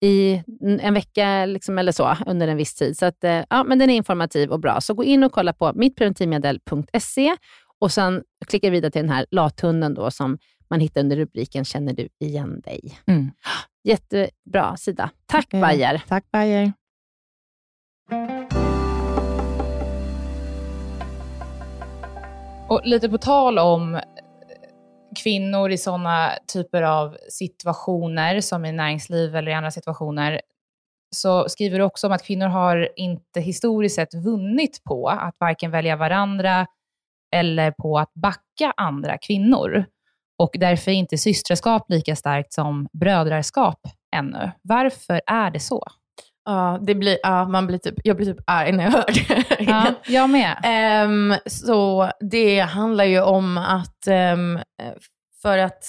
[0.00, 0.42] i
[0.80, 2.98] en vecka liksom, eller så under en viss tid.
[2.98, 4.80] Så att, eh, ja, men den är informativ och bra.
[4.80, 7.36] Så gå in och kolla på mittpreventivmedel.se
[7.78, 10.38] och sen klicka vidare till den här lathunden då, som
[10.70, 12.98] man hittar under rubriken Känner du igen dig?
[13.06, 13.30] Mm.
[13.84, 15.10] Jättebra sida.
[15.26, 16.02] Tack Eh, Bayer.
[16.08, 16.72] Tack Bayer.
[22.68, 24.00] Och lite på tal om
[25.16, 30.40] kvinnor i sådana typer av situationer, som i näringsliv eller i andra situationer,
[31.16, 35.70] så skriver du också om att kvinnor har inte historiskt sett vunnit på att varken
[35.70, 36.66] välja varandra
[37.36, 39.84] eller på att backa andra kvinnor.
[40.38, 43.80] Och därför är inte systraskap lika starkt som brödraskap
[44.16, 44.50] ännu.
[44.62, 45.84] Varför är det så?
[46.48, 49.56] Ja, det blir, ja, man blir typ, jag blir typ arg när jag hör det.
[49.64, 50.58] Ja, jag med.
[50.64, 54.58] Ehm, så det handlar ju om att, ehm,
[55.42, 55.84] för att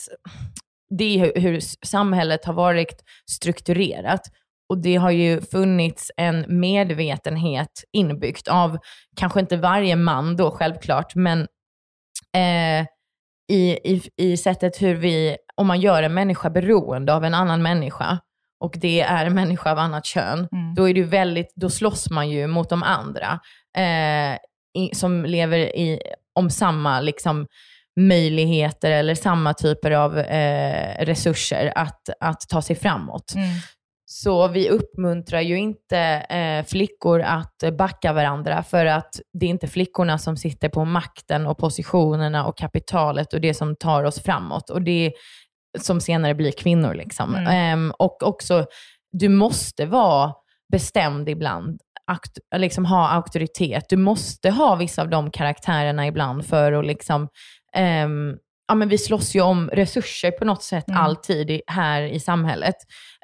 [0.89, 4.21] det är hur, hur samhället har varit strukturerat.
[4.69, 8.77] Och det har ju funnits en medvetenhet inbyggt av,
[9.15, 11.39] kanske inte varje man då självklart, men
[12.35, 12.85] eh,
[13.51, 17.61] i, i, i sättet hur vi, om man gör en människa beroende av en annan
[17.61, 18.19] människa,
[18.59, 20.75] och det är en människa av annat kön, Mm.
[20.75, 23.39] då, är det väldigt, då slåss man ju mot de andra
[23.77, 24.33] eh,
[24.83, 25.99] i, som lever i,
[26.35, 27.47] om samma liksom,
[27.99, 33.33] möjligheter eller samma typer av eh, resurser att, att ta sig framåt.
[33.35, 33.47] Mm.
[34.11, 35.97] Så vi uppmuntrar ju inte
[36.29, 41.47] eh, flickor att backa varandra för att det är inte flickorna som sitter på makten
[41.47, 44.69] och positionerna och kapitalet och det som tar oss framåt.
[44.69, 45.13] Och det
[45.77, 46.93] som senare blir kvinnor.
[46.93, 47.35] Liksom.
[47.35, 47.47] Mm.
[47.47, 48.65] Ehm, och också,
[49.11, 50.33] du måste vara
[50.71, 53.85] bestämd ibland, akt, liksom ha auktoritet.
[53.89, 57.27] Du måste ha vissa av de karaktärerna ibland för att liksom,
[57.73, 61.01] ehm, ja men vi slåss ju om resurser på något sätt Mm.
[61.01, 62.75] alltid i, här i samhället.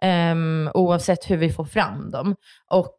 [0.01, 2.36] Ehm, oavsett hur vi får fram dem.
[2.71, 2.97] Och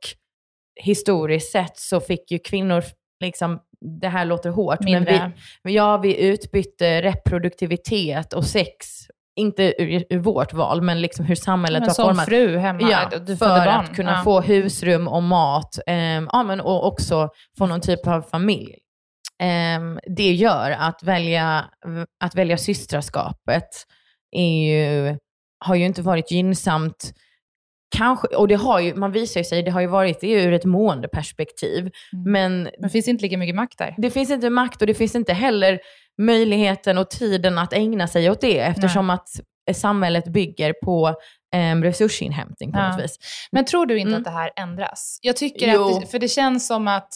[0.83, 2.83] historiskt sett så fick ju kvinnor,
[3.21, 3.59] liksom,
[4.01, 5.33] det här låter hårt, men Mindre.
[5.63, 8.87] vi, ja, vi utbytte reproduktivitet och sex,
[9.37, 12.27] inte ur, ur vårt val, men liksom hur samhället men var som format.
[12.29, 13.69] fru hemma, Ja, du för barn.
[13.69, 14.23] att kunna ja.
[14.25, 18.75] få husrum och mat ehm, ja, men, och också få någon typ av familj.
[19.43, 21.65] Ehm, det gör att välja,
[22.25, 23.69] att välja systraskapet
[24.37, 25.19] är ju,
[25.65, 27.13] har ju inte varit gynnsamt.
[27.97, 30.53] Kanske, och det har ju, man visar ju sig, det har ju varit det ur
[30.53, 31.79] ett måendeperspektiv.
[31.81, 31.93] Mm.
[32.33, 33.95] Men Men det finns inte lika mycket makt där.
[33.99, 35.79] det finns inte makt och det finns inte heller
[36.19, 39.29] möjligheten och tiden att ägna sig åt det eftersom att
[39.75, 41.15] samhället bygger på
[41.57, 42.89] um, resursinhämtning på Ja.
[42.91, 43.19] något vis.
[43.53, 44.19] Men tror du inte Mm.
[44.19, 45.19] att det här ändras?
[45.23, 45.89] Jag tycker Jo.
[45.95, 47.13] att, det, för det känns som att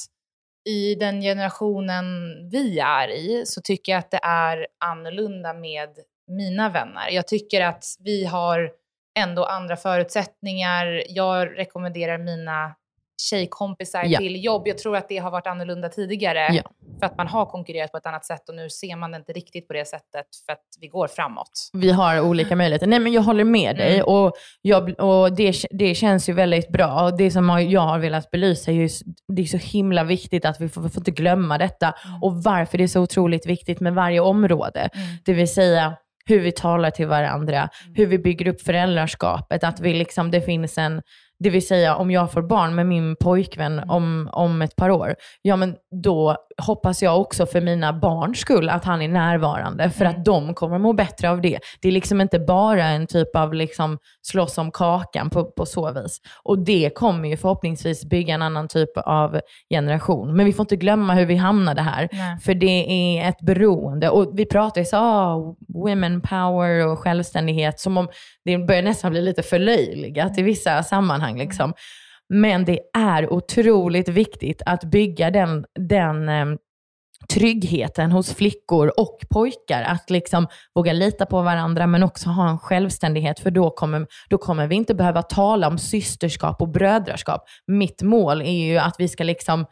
[0.69, 2.05] i den generationen
[2.53, 5.89] vi är i så tycker jag att det är annorlunda med
[6.29, 7.11] mina vänner.
[7.11, 8.71] Jag tycker att vi har
[9.19, 11.03] ändå andra förutsättningar.
[11.09, 12.75] Jag rekommenderar mina
[13.21, 14.19] tjejkompisar Ja.
[14.19, 14.63] till jobb.
[14.69, 16.63] Jag tror att det har varit annorlunda tidigare Ja.
[16.99, 19.33] för att man har konkurrerat på ett annat sätt och nu ser man det inte
[19.33, 21.51] riktigt på det sättet för att vi går framåt.
[21.73, 22.87] Vi har olika möjligheter.
[22.87, 24.07] Nej men jag håller med dig Mm.
[24.07, 27.03] och, jag, och det, det känns ju väldigt bra.
[27.05, 28.89] Och det som jag har velat belysa är ju,
[29.37, 32.79] det är så himla viktigt att vi får, vi får inte glömma detta och varför
[32.79, 34.81] det är så otroligt viktigt med varje område.
[34.81, 35.07] Mm.
[35.25, 39.95] Det vill säga hur vi talar till varandra, hur vi bygger upp föräldraskapet, att vi
[39.95, 41.03] liksom, det finns en,
[41.41, 45.15] det vill säga om jag får barn med min pojkvän om, om ett par år,
[45.43, 50.05] ja men då hoppas jag också för mina barns skull att han är närvarande, för
[50.05, 51.59] att de kommer må bättre av det.
[51.81, 55.93] Det är liksom inte bara en typ av liksom slåss om kakan på, på så
[55.93, 56.21] vis.
[56.43, 60.37] Och det kommer ju förhoppningsvis bygga en annan typ av generation.
[60.37, 62.09] Men vi får inte glömma hur vi hamnade här.
[62.13, 62.39] Nej.
[62.41, 64.11] För det är ett beroende.
[64.11, 68.09] Och vi pratar ju så, ah, women power och självständighet, som om
[68.45, 71.39] det börjar nästan bli lite förlöjligat i vissa sammanhang.
[71.39, 71.73] Liksom.
[72.35, 76.47] Men det är otroligt viktigt att bygga den, den eh,
[77.35, 79.83] tryggheten hos flickor och pojkar.
[79.83, 84.39] Att liksom våga lita på varandra men också ha en självständighet för då kommer, då
[84.39, 87.45] kommer vi inte behöva tala om systerskap och brödraskap.
[87.67, 89.67] Mitt mål är ju att vi ska liksom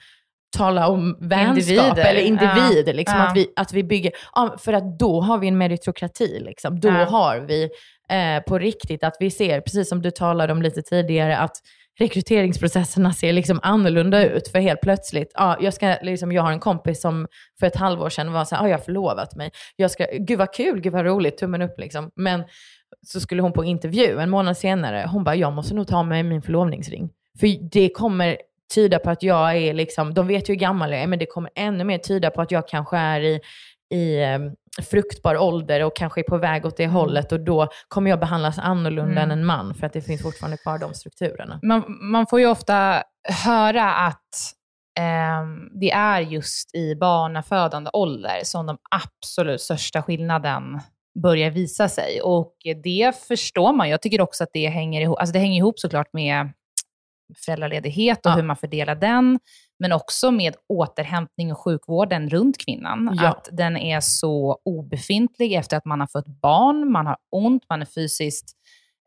[0.56, 2.04] tala om vänskap Individer.
[2.04, 2.92] eller individer.
[2.92, 2.92] Ja.
[2.92, 3.28] Liksom, Ja.
[3.28, 6.40] Att, vi, att vi bygger, ja, för att då har vi en meritokrati.
[6.40, 6.80] Liksom.
[6.80, 7.62] Då har vi
[8.10, 11.56] eh, på riktigt, att vi ser, precis som du talade om lite tidigare, att
[11.98, 14.48] rekryteringsprocesserna ser liksom annorlunda ut.
[14.48, 17.26] För helt plötsligt, ja, jag, ska, liksom, jag har en kompis som
[17.60, 19.50] för ett halvår sedan var så här, ja, jag har förlovat mig.
[19.76, 22.10] Jag ska, gud vad kul, gud vad roligt, tummen upp liksom.
[22.14, 22.44] Men
[23.02, 26.24] så skulle hon på intervju en månad senare, hon bara, jag måste nog ta med
[26.24, 27.10] min förlovningsring.
[27.40, 28.36] För det kommer
[28.74, 31.26] tyda på att jag är liksom, de vet ju hur gammal jag är, men det
[31.26, 33.40] kommer ännu mer tyda på att jag kanske är i,
[33.90, 34.54] i um,
[34.90, 36.94] fruktbar ålder och kanske är på väg åt det mm.
[36.94, 39.30] hållet och då kommer jag behandlas annorlunda mm.
[39.30, 41.60] än en man för att det finns fortfarande kvar de strukturerna.
[41.62, 43.02] Man, man får ju ofta
[43.44, 44.54] höra att
[44.98, 45.46] eh,
[45.80, 50.80] det är just i barnafödande ålder som de absolut största skillnaden
[51.22, 52.20] börjar visa sig.
[52.22, 53.88] Och det förstår man.
[53.88, 56.52] Jag tycker också att det hänger ihop, alltså det hänger ihop såklart med
[57.44, 58.36] föräldraledighet och ja.
[58.36, 59.38] hur man fördelar den,
[59.78, 63.18] men också med återhämtning och sjukvården runt kvinnan.
[63.20, 63.28] Ja.
[63.28, 67.82] Att den är så obefintlig efter att man har fått barn, man har ont, man
[67.82, 68.52] är fysiskt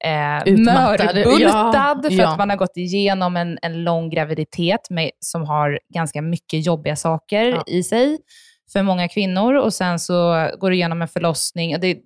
[0.03, 2.17] eh, mörbultad ja.
[2.17, 6.65] för att man har gått igenom en, en lång graviditet med, som har ganska mycket
[6.65, 8.17] jobbiga saker i sig
[8.73, 9.53] för många kvinnor.
[9.53, 11.79] Och sen så går du igenom en förlossning.
[11.79, 11.97] Det,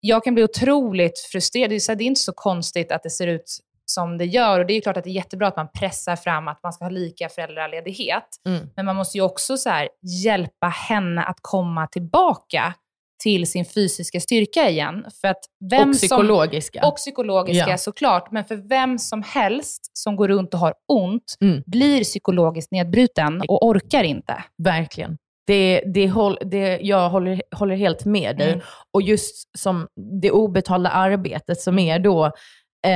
[0.00, 1.70] jag kan bli otroligt frustrerad.
[1.70, 4.60] Det är, det är inte så konstigt att det ser ut som det gör.
[4.60, 6.84] Och det är klart att det är jättebra att man pressar fram att man ska
[6.84, 8.28] ha lika föräldraledighet.
[8.48, 8.68] Mm.
[8.76, 9.88] Men man måste ju också så här,
[10.24, 12.74] hjälpa henne att komma tillbaka
[13.22, 15.06] till sin fysiska styrka igen.
[15.20, 16.80] För att vem och psykologiska.
[16.80, 17.78] Som, och psykologiska ja.
[17.78, 18.30] såklart.
[18.30, 21.62] Men för vem som helst som går runt och har ont mm.
[21.66, 24.44] blir psykologiskt nedbruten och orkar inte.
[24.62, 25.16] Verkligen.
[25.46, 28.52] Det, det, håll, det, jag håller, håller helt med dig.
[28.52, 28.64] Mm.
[28.92, 29.86] Och just som
[30.22, 32.32] det obetalda arbetet som är då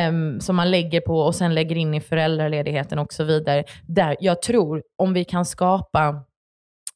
[0.09, 3.65] um, som man lägger på och sen lägger in i föräldraledigheten och så vidare.
[3.87, 6.25] Där jag tror om vi kan skapa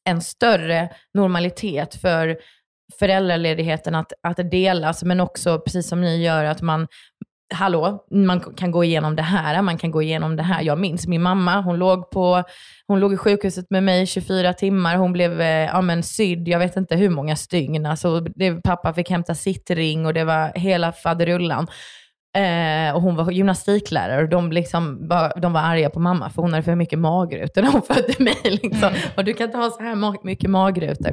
[0.05, 2.37] en större normalitet för
[2.99, 6.87] föräldraledigheten att, att delas, men också precis som ni gör, att man
[7.53, 10.63] hallå, man kan gå igenom det här, man kan gå igenom det här.
[10.63, 12.43] Jag minns min mamma, hon låg, på,
[12.87, 16.59] hon låg i sjukhuset med mig 24 timmar, hon blev eh, ja, men, sydd, jag
[16.59, 17.87] vet inte hur många stygn.
[17.87, 21.67] Alltså, det, pappa fick hämta sitt ring och det var hela faderullan.
[22.37, 26.43] Eh, och hon var gymnastiklärare och de, liksom var, de var arga på mamma för
[26.43, 28.59] hon hade för mycket magrutor när hon födde mig.
[28.63, 28.89] Liksom.
[28.89, 29.01] Mm.
[29.17, 31.11] Och du kan inte ha så här mycket magrutor.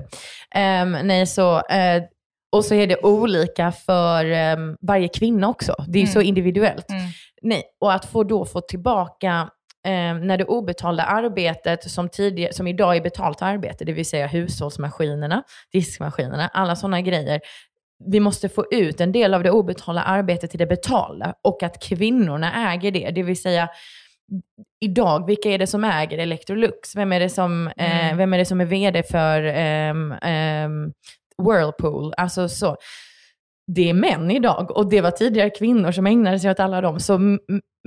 [0.55, 2.03] Eh, nej, så, eh,
[2.51, 5.75] och så är det olika för ehm, varje kvinna också.
[5.87, 6.13] Det är mm.
[6.13, 6.89] så individuellt.
[6.89, 7.01] Mm.
[7.41, 9.49] Nej, och att få då få tillbaka
[9.87, 14.27] ehm, när det obetalda arbetet som, tidigare, som idag är betalt arbete, det vill säga
[14.27, 17.41] hushållsmaskinerna, diskmaskinerna, alla sådana grejer,
[18.05, 21.83] vi måste få ut en del av det obetalda arbetet till det betalda och att
[21.83, 23.11] kvinnorna äger det.
[23.11, 23.69] Det vill säga,
[24.79, 26.95] idag, vilka är det som äger Electrolux?
[26.95, 28.11] Vem är det som, eh, mm.
[28.11, 29.89] eh, vem är, det som är vd för eh,
[30.33, 30.69] eh,
[31.37, 32.13] Whirlpool?
[32.17, 32.77] Alltså så.
[33.75, 36.99] Det är män idag och det var tidigare kvinnor som ägnade sig åt alla dem.
[36.99, 37.19] Så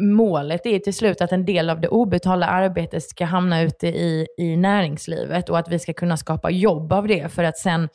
[0.00, 4.26] målet är till slut att en del av det obetalda arbetet ska hamna ute i,
[4.38, 7.88] i näringslivet och att vi ska kunna skapa jobb av det för att sen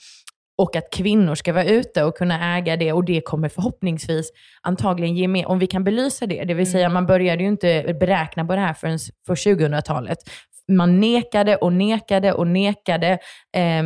[0.58, 4.32] och att kvinnor ska vara ute och kunna äga det och det kommer förhoppningsvis
[4.62, 6.43] antagligen ge mer, om vi kan belysa det.
[6.43, 6.93] Det vill säga mm.
[6.93, 10.18] man började ju inte beräkna på det här förrän för 2000-talet.
[10.72, 13.20] Man nekade och nekade och nekade
[13.55, 13.80] eh,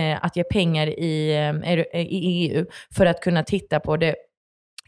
[0.00, 2.66] eh, att ge pengar i, eh, i EU
[2.96, 4.14] för att kunna titta på det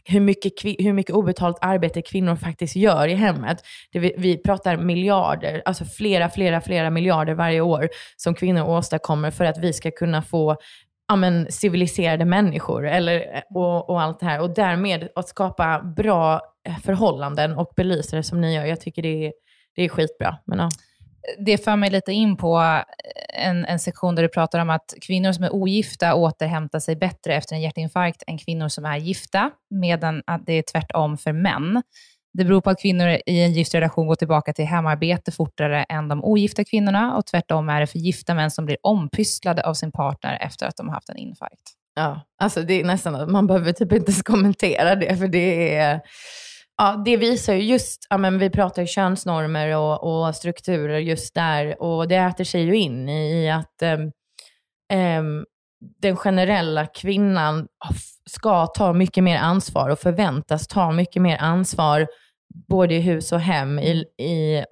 [0.05, 3.57] hur mycket, hur mycket obetalt arbete kvinnor faktiskt gör i hemmet.
[3.91, 9.31] Det vi, vi pratar miljarder, alltså flera, flera, flera miljarder varje år som kvinnor åstadkommer
[9.31, 10.57] för att vi ska kunna få
[11.09, 14.41] ja, men, civiliserade människor eller, och, och allt det här.
[14.41, 18.65] Och därmed att skapa bra eh, förhållanden och belysa det som ni gör.
[18.65, 19.33] Jag tycker det är,
[19.75, 20.37] det är skitbra.
[20.45, 20.69] Men, ja.
[21.45, 24.93] Det för mig lite in på eh, en, en sektion där du pratar om att
[25.01, 29.51] kvinnor som är ogifta återhämtar sig bättre efter en hjärtinfarkt än kvinnor som är gifta,
[29.69, 31.83] medan att det är tvärtom för män.
[32.33, 36.07] Det beror på att kvinnor i en gift relation går tillbaka till hemarbete fortare än
[36.07, 39.91] de ogifta kvinnorna och tvärtom är det för gifta män som blir ompysslade av sin
[39.91, 41.61] partner efter att de har haft en infarkt.
[41.95, 46.01] Ja, alltså det är nästan man behöver typ inte ens kommentera det, för det är...
[46.77, 51.35] Ja, det visar ju just, ja, men vi pratar ju könsnormer och, och strukturer just
[51.35, 54.11] där och det äter sig ju in i att um,
[54.97, 55.45] um,
[56.01, 57.67] den generella kvinnan
[58.25, 62.07] ska ta mycket mer ansvar och förväntas ta mycket mer ansvar
[62.67, 64.63] både i hus och hem, i, i,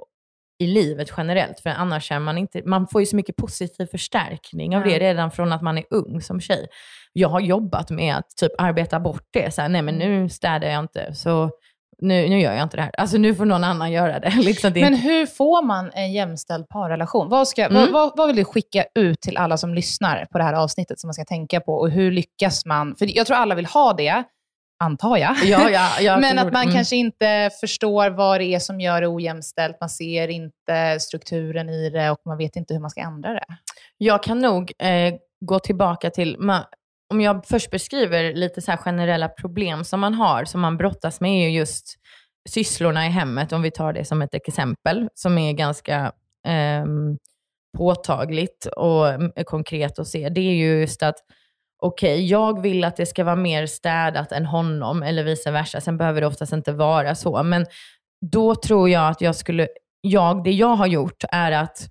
[0.60, 1.60] i livet generellt.
[1.60, 5.32] För annars är man inte, man får ju så mycket positiv förstärkning av det redan
[5.32, 6.68] från att man är ung som tjej.
[7.14, 9.54] Jag har jobbat med att typ arbeta bort det.
[9.54, 11.52] Så här, nej men nu städar jag inte, så
[12.02, 12.92] nu, nu gör jag inte det här.
[12.98, 14.30] Alltså nu får någon annan göra det.
[14.42, 17.30] liksom det Men hur får man en jämställd parrelation?
[17.30, 17.82] Vad, ska, mm.
[17.82, 21.00] vad, vad, vad, vill du skicka ut till alla som lyssnar på det här avsnittet
[21.00, 21.74] som man ska tänka på?
[21.74, 22.96] Och hur lyckas man?
[22.96, 24.24] För jag tror alla vill ha det,
[24.80, 25.36] antar jag.
[25.44, 26.64] Ja, ja, jag Men att man.
[26.64, 26.74] Mm.
[26.74, 29.78] kanske inte förstår vad det är som gör det ojämställt.
[29.82, 33.46] Man ser inte strukturen i det och man vet inte hur man ska ändra det.
[33.98, 35.14] Jag kan nog eh,
[35.46, 36.66] gå tillbaka till, ma-
[37.10, 41.22] om jag först beskriver lite så här generella problem som man har, som man brottas
[41.22, 41.96] med, är ju just
[42.50, 46.12] sysslorna i hemmet, om vi tar det som ett exempel, som är ganska
[46.48, 46.86] eh,
[47.78, 50.30] påtagligt och eh, konkret att se.
[50.30, 51.16] Det är ju just att,
[51.82, 55.82] okej, jag vill att det ska vara mer städat än honom, eller vice versa.
[55.82, 57.66] Sen behöver det oftast inte vara så, men
[58.32, 59.68] då tror jag att jag skulle,
[60.02, 61.90] jag, det jag har gjort är att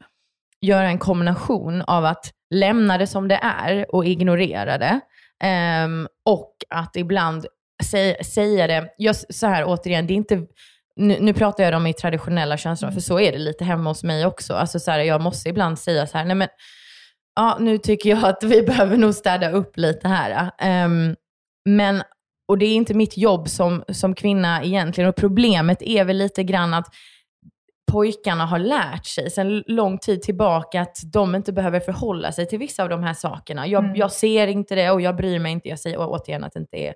[0.61, 5.01] göra en kombination av att lämna det som det är och ignorera det.
[5.43, 7.47] Ehm, och att ibland
[7.85, 10.43] sä, säga det, jag, så här återigen, det är inte,
[10.97, 14.05] nu, nu pratar jag om i traditionella könsroller, för så är det lite hemma hos
[14.05, 14.55] mig också.
[14.55, 16.49] Alltså så här, jag måste ibland säga så här, nej men,
[17.37, 20.51] ja, nu tycker jag att vi behöver nog städa upp lite här.
[20.59, 21.17] Ehm,
[21.65, 22.03] men,
[22.49, 25.11] och det är inte mitt jobb som, som kvinna egentligen.
[25.11, 26.95] Och problemet är väl lite grann att
[27.93, 32.59] pojkarna har lärt sig sedan lång tid tillbaka att de inte behöver förhålla sig till
[32.59, 33.67] vissa av de här sakerna.
[33.67, 33.97] Jag, Mm.
[33.97, 35.69] jag ser inte det och jag bryr mig inte.
[35.69, 36.95] Jag säger återigen att det inte är,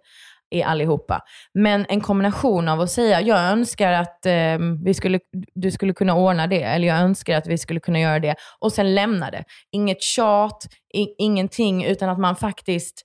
[0.51, 1.20] är allihopa.
[1.55, 5.20] Men en kombination av att säga, jag önskar att eh, vi skulle,
[5.55, 8.72] du skulle kunna ordna det, eller jag önskar att vi skulle kunna göra det, och
[8.72, 9.45] sen lämna det.
[9.72, 13.03] Inget tjat, i, ingenting, utan att man faktiskt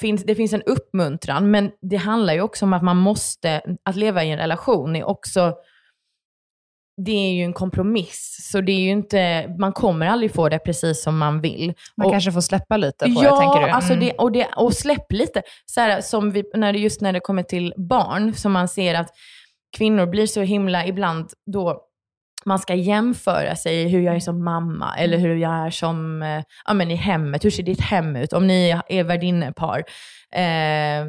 [0.00, 3.96] finns, det finns en uppmuntran, men det handlar ju också om att man måste, att
[3.96, 5.54] leva i en relation är också,
[6.96, 8.48] det är ju en kompromiss.
[8.52, 11.74] Så det är ju inte, man kommer aldrig få det precis som man vill.
[11.96, 13.72] Man Och- kanske får släppa lite på ja, det, tänker du?
[13.72, 14.04] Alltså Mm.
[14.06, 15.42] det, och, det, och släpp lite.
[15.66, 18.94] Så här, som vi, när det, just när det kommer till barn, som man ser
[18.94, 19.08] att
[19.76, 21.80] kvinnor blir så himla ibland då
[22.44, 26.42] man ska jämföra sig hur jag är som mamma eller hur jag är som eh,
[26.66, 27.44] ja, men i hemmet.
[27.44, 28.32] Hur ser ditt hem ut?
[28.32, 29.78] Om ni är värdinnepar.
[30.34, 31.06] Eh,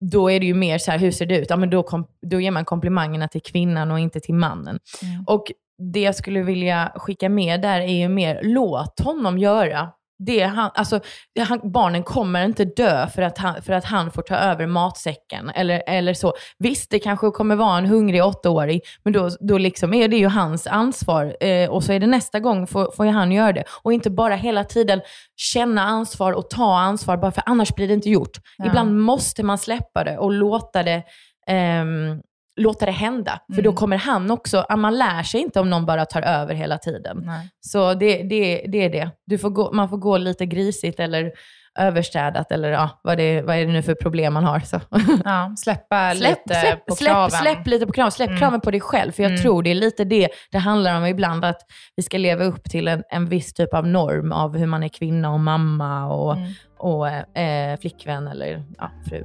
[0.00, 1.50] då är det ju mer så här, hur ser det ut?
[1.50, 4.78] Ja, men då, kom, då ger man komplimangerna till kvinnan och inte till mannen.
[5.02, 5.24] Mm.
[5.26, 5.44] Och
[5.92, 9.88] det jag skulle vilja skicka med där är ju mer, låt honom göra
[10.18, 11.00] det han, alltså,
[11.40, 15.50] han, barnen kommer inte dö för att, han, för att han får ta över matsäcken
[15.50, 16.34] eller, eller så.
[16.58, 20.26] Visst, det kanske kommer vara en hungrig åttaåring, men då, då liksom är det ju
[20.26, 21.36] hans ansvar.
[21.40, 23.64] Eh, och så är det nästa gång får, får han göra det.
[23.82, 25.00] Och inte bara hela tiden
[25.36, 28.38] känna ansvar och ta ansvar, bara för annars blir det inte gjort.
[28.58, 28.66] Ja.
[28.66, 31.02] Ibland måste man släppa det och låta det
[31.46, 32.20] ehm,
[32.56, 33.40] låta det hända.
[33.54, 33.76] För då Mm.
[33.76, 37.22] kommer han också, man lär sig inte om någon bara tar över hela tiden.
[37.24, 37.48] Nej.
[37.60, 39.10] Så det, det, det är det.
[39.26, 41.32] Du får gå, man får gå lite grisigt eller
[41.78, 44.60] överstädat eller ja, vad, det, vad är det nu för problem man har.
[44.60, 44.80] Så.
[45.24, 47.30] Ja, släppa Släpp, lite släpp, på släpp, kraven.
[47.30, 48.10] släpp lite på kraven.
[48.12, 48.38] Släpp Mm.
[48.40, 49.12] kraven på dig själv.
[49.12, 49.42] För jag Mm.
[49.42, 51.60] tror det är lite det det handlar om ibland, att
[51.96, 54.88] vi ska leva upp till en, en viss typ av norm av hur man är
[54.88, 56.48] kvinna och mamma och, Mm.
[56.78, 59.24] och eh, flickvän eller ja, fru.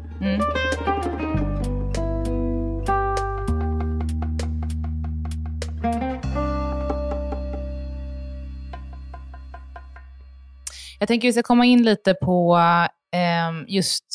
[11.01, 12.55] Jag tänker vi ska komma in lite på
[13.11, 14.05] ehm, eh, just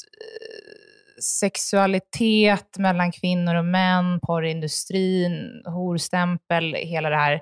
[1.23, 7.41] sexualitet mellan kvinnor och män, porrindustrin, horstämpel, hela det här.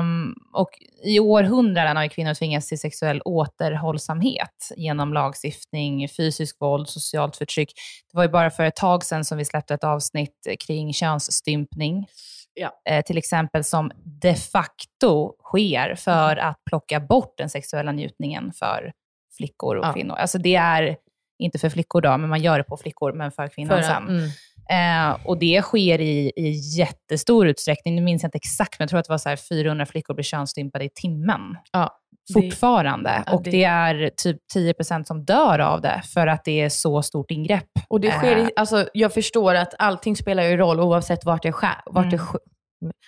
[0.00, 0.70] Um, och
[1.04, 7.72] I århundraden har ju kvinnor tvingats till sexuell återhållsamhet genom lagstiftning, fysisk våld, socialt förtryck.
[8.12, 12.06] Det var ju bara för ett tag sedan som vi släppte ett avsnitt kring könsstympning.
[12.54, 12.80] Ja.
[12.90, 13.90] Eh, till exempel som
[14.22, 18.92] de facto sker för att plocka bort den sexuella njutningen för
[19.36, 19.92] flickor och Ja.
[19.92, 20.14] kvinnor.
[20.16, 20.96] Alltså det är
[21.38, 24.08] inte för flickor då, men man gör det på flickor, men för kvinnor För, sen.
[24.08, 24.30] mm.
[24.70, 27.94] Eh, och det sker i, i jättestor utsträckning.
[27.96, 30.14] Nu minns jag inte exakt, men jag tror att det var så här 400 flickor
[30.14, 31.56] blev könsstympade i timmen.
[31.72, 31.99] Ja,
[32.34, 33.22] Fortfarande.
[33.26, 36.68] ja, och det- det är typ 10% som dör av det, för att det är
[36.68, 37.64] så stort ingrepp.
[37.88, 38.42] Och det sker, Eh.
[38.44, 42.16] i, alltså, jag förstår att allting spelar ju roll oavsett vart det, sker, vart det,
[42.16, 42.26] Mm.
[42.26, 42.38] sk-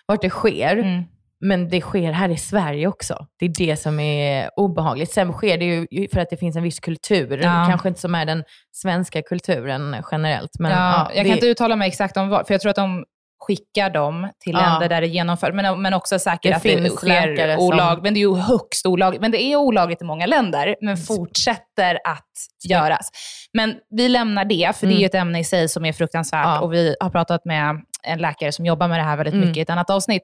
[0.07, 0.77] vart det sker.
[0.77, 1.03] Mm.
[1.45, 3.27] Men det sker här i Sverige också.
[3.39, 5.13] Det är det som är obehagligt.
[5.13, 7.39] Sen sker det ju för att det finns en viss kultur.
[7.43, 7.67] Ja.
[7.69, 8.45] Kanske inte som är den
[8.77, 10.51] svenska kulturen generellt.
[10.59, 12.71] Men, ja, ja, jag det, kan inte uttala mig exakt om vad, för jag tror
[12.71, 13.05] att de
[13.47, 14.61] skickar dem till Ja.
[14.61, 18.01] länder där det genomförs, men, men också säkert Det att det sker läkare som-.
[18.03, 19.21] Men det är ju högst olagligt.
[19.21, 22.31] Men det är olagligt i många länder, men fortsätter att
[22.69, 23.11] göras.
[23.53, 26.45] Men vi lämnar det, för det är ju ett ämne i sig som är fruktansvärt.
[26.45, 26.55] Mm.
[26.55, 26.61] Ja.
[26.61, 29.47] Och vi har pratat med en läkare som jobbar med det här väldigt Mm.
[29.47, 30.23] mycket i ett annat avsnitt.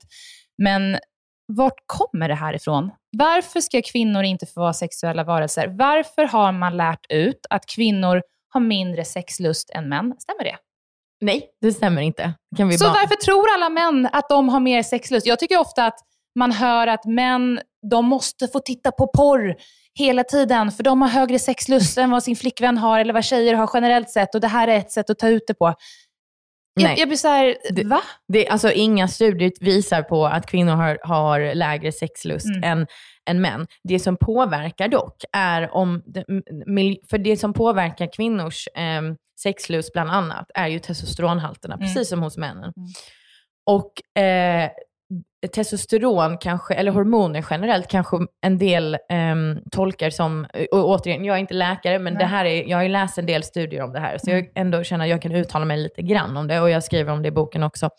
[0.62, 0.98] Men
[1.56, 2.90] vart kommer det här ifrån?
[3.18, 5.66] Varför ska kvinnor inte få vara sexuella varelser?
[5.68, 10.14] Varför har man lärt ut att kvinnor har mindre sexlust än män?
[10.18, 10.56] Stämmer det?
[11.20, 12.32] Nej, det stämmer inte.
[12.56, 12.92] Kan vi Så bara...
[12.92, 15.26] varför tror alla män att de har mer sexlust?
[15.26, 15.98] Jag tycker ofta att
[16.38, 17.60] man hör att män,
[17.90, 19.56] de måste få titta på porr
[19.94, 23.54] hela tiden, för de har högre sexlust än vad sin flickvän har, eller vad tjejer
[23.54, 25.74] har generellt sett, och det här är ett sätt att ta ut det på.
[26.80, 26.98] Jag, Nej.
[26.98, 28.00] jag blir så här, Det- va?
[28.28, 32.62] Det, alltså, inga studier visar på att kvinnor har, har lägre sexlust Mm.
[32.64, 32.86] än,
[33.30, 33.66] än män.
[33.84, 36.02] Det som påverkar dock är om,
[37.10, 41.86] för det som påverkar kvinnors ehm, sexlust bland annat är ju testosteronhalterna, Mm.
[41.86, 42.72] precis som hos männen.
[42.76, 42.88] Mm.
[43.66, 44.70] Och eh,
[45.46, 48.16] testosteron kanske, eller hormoner generellt, kanske
[48.46, 52.20] en del ehm, tolkar som, och återigen, jag är inte läkare, men Nej.
[52.22, 54.44] det här är, jag har ju läst en del studier om det här, så Mm.
[54.44, 57.12] jag ändå känner att jag kan uttala mig lite grann om det, och jag skriver
[57.12, 57.90] om det i boken också eh,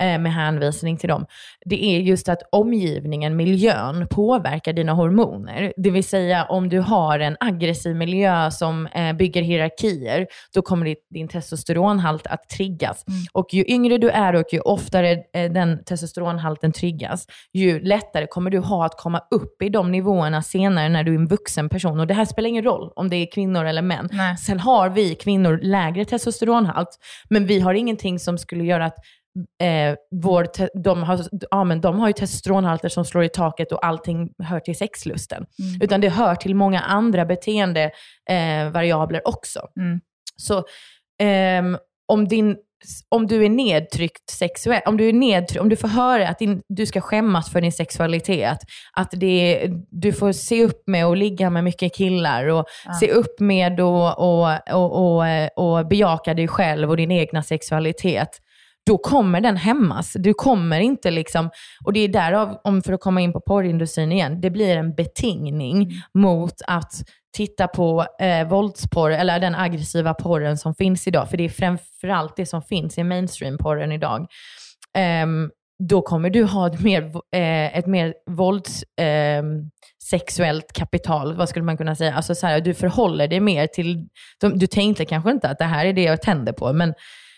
[0.00, 1.26] med hänvisning till dem.
[1.64, 5.72] Det är just att omgivningen, miljön, påverkar dina hormoner.
[5.76, 10.96] Det vill säga om du har en aggressiv miljö som eh, bygger hierarkier, då kommer
[11.10, 13.04] din testosteronhalt att triggas.
[13.08, 13.20] Mm.
[13.32, 18.50] Och ju yngre du är och ju oftare eh, den testosteronhalten triggas, ju lättare kommer
[18.50, 22.00] du ha att komma upp i de nivåerna senare när du är en vuxen person.
[22.00, 24.08] Och det här spelar ingen roll om det är kvinnor eller män.
[24.12, 24.36] Nej.
[24.36, 28.96] Sen har vi kvinnor lägre testosteronhalt, men vi har ingenting som skulle göra att
[29.62, 30.46] eh, vår
[30.82, 31.20] de, har,
[31.50, 35.46] ja, men de har ju testosteronhalter som slår i taket och allting hör till sexlusten.
[35.58, 35.82] Mm.
[35.82, 39.60] Utan det hör till många andra beteendevariabler eh, också.
[39.80, 40.00] Mm.
[40.36, 40.64] Så
[41.22, 42.56] ehm, om, din,
[43.08, 46.62] om du är nedtryckt sexuellt, om du, är nedtryckt, om du får höra att din,
[46.68, 48.58] du ska skämmas för din sexualitet,
[48.92, 52.92] att det, du får se upp med att ligga med mycket killar och Ja.
[53.00, 57.42] se upp med och, och, och, och, eh, och bejaka dig själv och din egna
[57.42, 58.28] sexualitet,
[58.86, 60.12] då kommer den hämmas.
[60.12, 61.50] Du kommer inte liksom,
[61.84, 64.94] och det är därav, om för att komma in på porrindustrin igen, det blir en
[64.94, 66.92] betingning mot att
[67.36, 72.36] titta på eh, våldsporr, eller den aggressiva porren som finns idag, för det är framförallt
[72.36, 74.26] det som finns i mainstream-porren idag.
[74.96, 75.50] Ehm,
[75.88, 77.02] då kommer du ha ett mer,
[77.36, 79.70] eh, ett mer vålds, ehm,
[80.10, 82.14] sexuellt kapital, vad skulle man kunna säga?
[82.14, 84.08] Alltså så här, du förhåller dig mer till,
[84.54, 86.94] du tänkte kanske inte att det här är det jag tänder på, men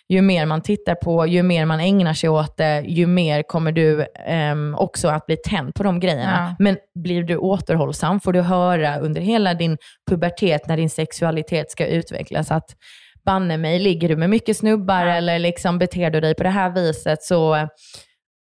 [0.08, 3.72] ju mer man tittar på, ju mer man ägnar sig åt det, ju mer kommer
[3.72, 6.46] du ehm, också att bli tänd på de grejerna.
[6.48, 6.64] Ja.
[6.64, 9.78] Men blir du återhållsam får du höra under hela din
[10.10, 12.76] pubertet när din sexualitet ska utvecklas att
[13.24, 15.14] banne mig, ligger du med mycket snubbar Ja.
[15.14, 17.68] eller liksom beter du dig på det här viset så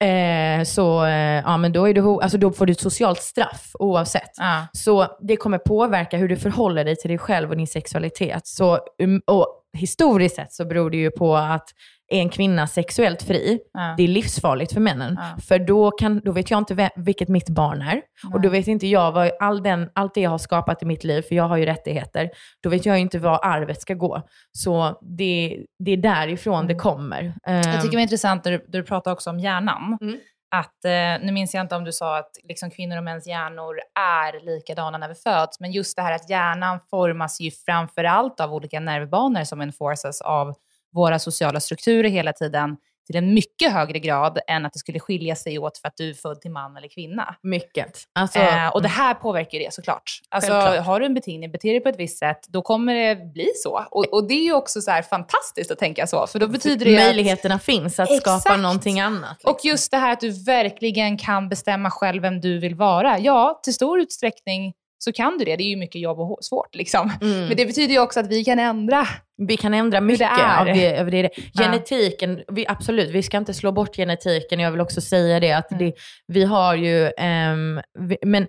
[0.03, 3.71] Eh, så eh, ja, men då, är du, alltså, då får du ett socialt straff
[3.79, 4.31] oavsett.
[4.37, 4.67] Ja.
[4.73, 8.47] Så det kommer påverka hur du förhåller dig till dig själv och din sexualitet.
[8.47, 11.69] Så, um, och historiskt sett så beror det ju på att
[12.09, 13.95] är en kvinna sexuellt fri, Ja.
[13.97, 15.19] det är livsfarligt för männen.
[15.21, 15.43] Ja.
[15.43, 18.03] För då, kan, då vet jag inte vem, vilket mitt barn är.
[18.33, 21.05] Och då vet inte jag vad all den, allt det jag har skapat i mitt
[21.05, 22.31] liv, för jag har ju rättigheter,
[22.63, 24.23] då vet jag ju inte var arvet ska gå.
[24.53, 27.35] Så det, det är därifrån det kommer.
[27.47, 29.99] Jag tycker Ehm, det var intressant när du, du pratade också om hjärnan.
[30.01, 30.17] Mm.
[30.57, 33.75] Att, eh, nu minns jag inte om du sa att liksom, kvinnor och mäns hjärnor
[34.01, 38.41] är likadana när vi föds, men just det här att hjärnan formas ju framför allt
[38.41, 40.55] av olika nervbanor som enforcas av
[40.93, 42.77] våra sociala strukturer hela tiden
[43.13, 46.11] till en mycket högre grad än att det skulle skilja sig åt för att du
[46.11, 47.35] är född till man eller kvinna.
[47.43, 47.99] mycket.
[48.13, 50.21] Alltså, eh, och det här påverkar ju det såklart.
[50.29, 50.87] Alltså, Självklart.
[50.87, 53.87] har du en beteende, beter dig på ett visst sätt, då kommer det bli så.
[53.91, 56.87] Och, och det är ju också så här fantastiskt att tänka så, för då betyder
[56.87, 58.61] det att- möjligheterna finns att skapa Exakt.
[58.61, 59.31] någonting annat.
[59.39, 59.51] liksom.
[59.53, 63.19] och just det här att du verkligen kan bestämma själv vem du vill vara.
[63.19, 64.73] Ja, till stor utsträckning
[65.05, 65.57] så kan du det.
[65.57, 66.75] Det är ju mycket jobb och svårt.
[66.75, 67.11] Liksom.
[67.23, 67.49] Mm.
[67.49, 69.07] Men det betyder ju också att vi kan ändra.
[69.49, 71.01] Vi kan ändra mycket av det.
[71.01, 71.31] Av det.
[71.59, 74.61] Genetiken, vi, absolut, vi ska inte slå bort genetiken.
[74.61, 75.85] Jag vill också säga det, att Mm.
[75.85, 75.93] det,
[76.27, 78.47] vi har ju, ehm, vi, men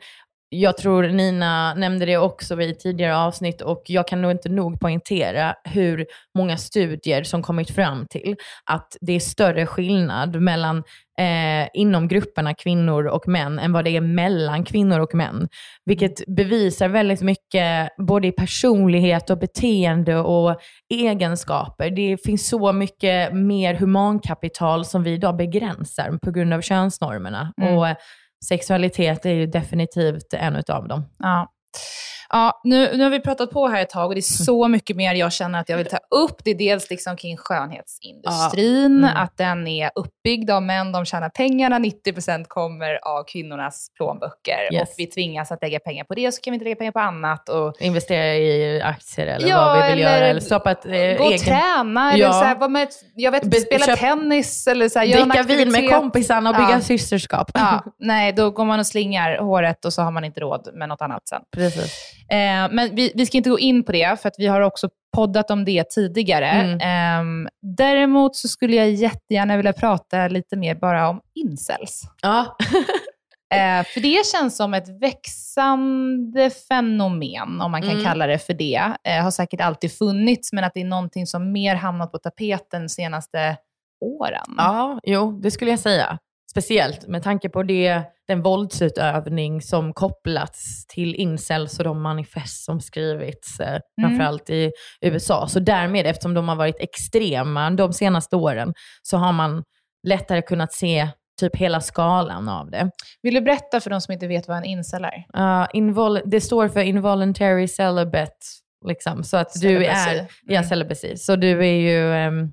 [0.53, 4.79] jag tror Nina nämnde det också i tidigare avsnitt och jag kan nog inte nog
[4.79, 6.05] poängtera hur
[6.37, 8.35] många studier som kommit fram till
[8.65, 10.83] att det är större skillnad mellan
[11.19, 15.47] eh, inom grupperna kvinnor och män än vad det är mellan kvinnor och män.
[15.85, 20.61] Vilket bevisar väldigt mycket både i personlighet och beteende och
[20.93, 21.89] egenskaper.
[21.89, 27.53] Det finns så mycket mer humankapital som vi idag begränsar på grund av könsnormerna.
[27.61, 27.77] Mm.
[27.77, 27.87] Och
[28.47, 31.05] sexualitet är ju definitivt en utav dem.
[31.19, 31.51] Ja.
[32.35, 34.95] Ja, nu, nu har vi pratat på här ett tag och det är så mycket
[34.95, 36.35] mer jag känner att jag vill ta upp.
[36.43, 39.09] Det är dels liksom kring skönhetsindustrin, Ja.
[39.09, 39.23] Mm.
[39.23, 44.73] att den är uppbyggd av män, de tjänar pengarna, 90% kommer av kvinnornas plånböcker.
[44.73, 44.81] Yes.
[44.89, 46.99] Och vi tvingas att lägga pengar på det, så kan vi inte lägga pengar på
[46.99, 47.49] annat.
[47.49, 50.27] Och Investera i aktier eller Ja, vad vi vill eller göra.
[50.27, 51.39] Eller stoppa ett eh, gå och egen...
[51.39, 52.31] träna, eller Ja.
[52.33, 55.89] så här, vara med, jag vet spela köp- tennis eller så här, Dricka vin med
[55.89, 56.81] kompisarna och bygga Ja.
[56.81, 57.51] systerskap.
[57.53, 60.89] Ja, nej, då går man och slingar håret och så har man inte råd med
[60.89, 61.41] något annat sen.
[61.55, 62.13] Precis.
[62.29, 64.89] Eh, men vi, vi ska inte gå in på det, för att vi har också
[65.15, 66.47] poddat om det tidigare.
[66.49, 67.45] Mm.
[67.45, 72.01] Eh, däremot så skulle jag jättegärna vilja prata lite mer bara om incels.
[72.21, 72.57] Ja.
[73.53, 78.03] Eh, för det känns som ett växande fenomen, om man kan Mm.
[78.03, 78.81] kalla det för det.
[79.03, 82.89] Eh, har säkert alltid funnits, men att det är någonting som mer hamnat på tapeten
[82.89, 83.57] senaste
[84.01, 84.53] åren.
[84.57, 86.19] Ja, jo, det skulle jag säga.
[86.53, 92.81] Speciellt med tanke på det, den våldsutövning som kopplats till incels och de manifest som
[92.81, 95.47] skrivits, eh, framförallt i USA.
[95.47, 99.63] Så därmed, eftersom de har varit extrema de senaste åren, så har man
[100.07, 101.07] lättare kunnat se
[101.39, 102.89] typ hela skalan av det.
[103.21, 105.17] Vill du berätta för de som inte vet vad en incel är?
[105.37, 108.31] Uh, invol- det står för involuntary celibate,
[108.87, 109.23] liksom.
[109.23, 110.09] så att du Celibacy.
[110.09, 110.63] är, ja, Mm.
[110.69, 111.15] celibacy.
[111.17, 112.51] Så du är ju, ehm,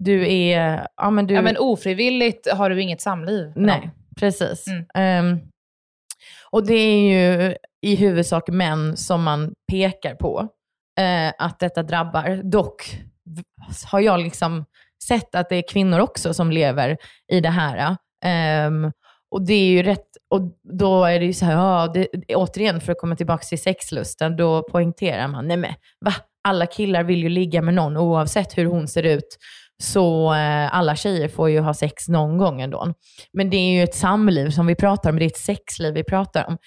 [0.00, 1.34] du är, ja men du...
[1.34, 3.52] Ja, men ofrivilligt har du inget samliv.
[3.56, 3.90] Nej, någon.
[4.20, 4.66] precis.
[4.66, 4.86] Mm.
[4.94, 5.40] Ehm,
[6.50, 10.48] och det är ju i huvudsak män som man pekar på
[11.00, 12.40] eh, att detta drabbar.
[12.50, 13.00] Dock
[13.90, 14.64] har jag liksom
[15.04, 16.96] sett att det är kvinnor också som lever
[17.32, 17.96] i det här.
[18.24, 18.92] Ehm,
[19.30, 20.40] och det är ju rätt, och
[20.78, 24.36] då är det ju så här, ja, det, återigen för att komma tillbaka till sexlusten,
[24.36, 25.74] då poängterar man, nej men
[26.04, 26.14] va?
[26.48, 29.38] Alla killar vill ju ligga med någon oavsett hur hon ser ut.
[29.82, 32.94] Så eh, alla tjejer får ju ha sex någon gång ändå.
[33.32, 36.04] Men det är ju ett samliv som vi pratar om, det är ett sexliv vi
[36.04, 36.58] pratar om.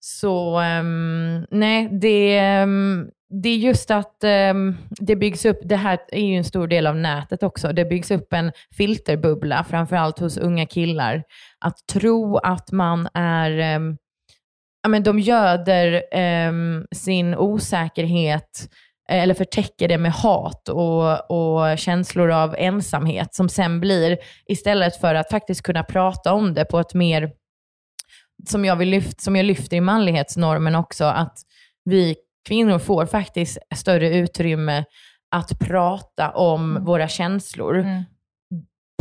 [0.00, 3.10] Så um, nej, det, um,
[3.42, 6.86] det är just att um, det byggs upp, det här är ju en stor del
[6.86, 11.22] av nätet också, det byggs upp en filterbubbla, framförallt hos unga killar.
[11.58, 13.50] Att tro att man är,
[14.82, 16.02] ja men de göder
[16.94, 18.68] sin osäkerhet
[19.10, 25.14] eller förtäcker det med hat och, och känslor av ensamhet som sen blir, istället för
[25.14, 27.30] att faktiskt kunna prata om det på ett mer,
[28.48, 31.38] som jag, vill lyft, som jag lyfter i manlighetsnormen också, att
[31.84, 32.16] vi
[32.48, 34.84] kvinnor får faktiskt större utrymme
[35.30, 36.84] att prata om Mm.
[36.84, 37.78] våra känslor.
[37.78, 38.02] Mm.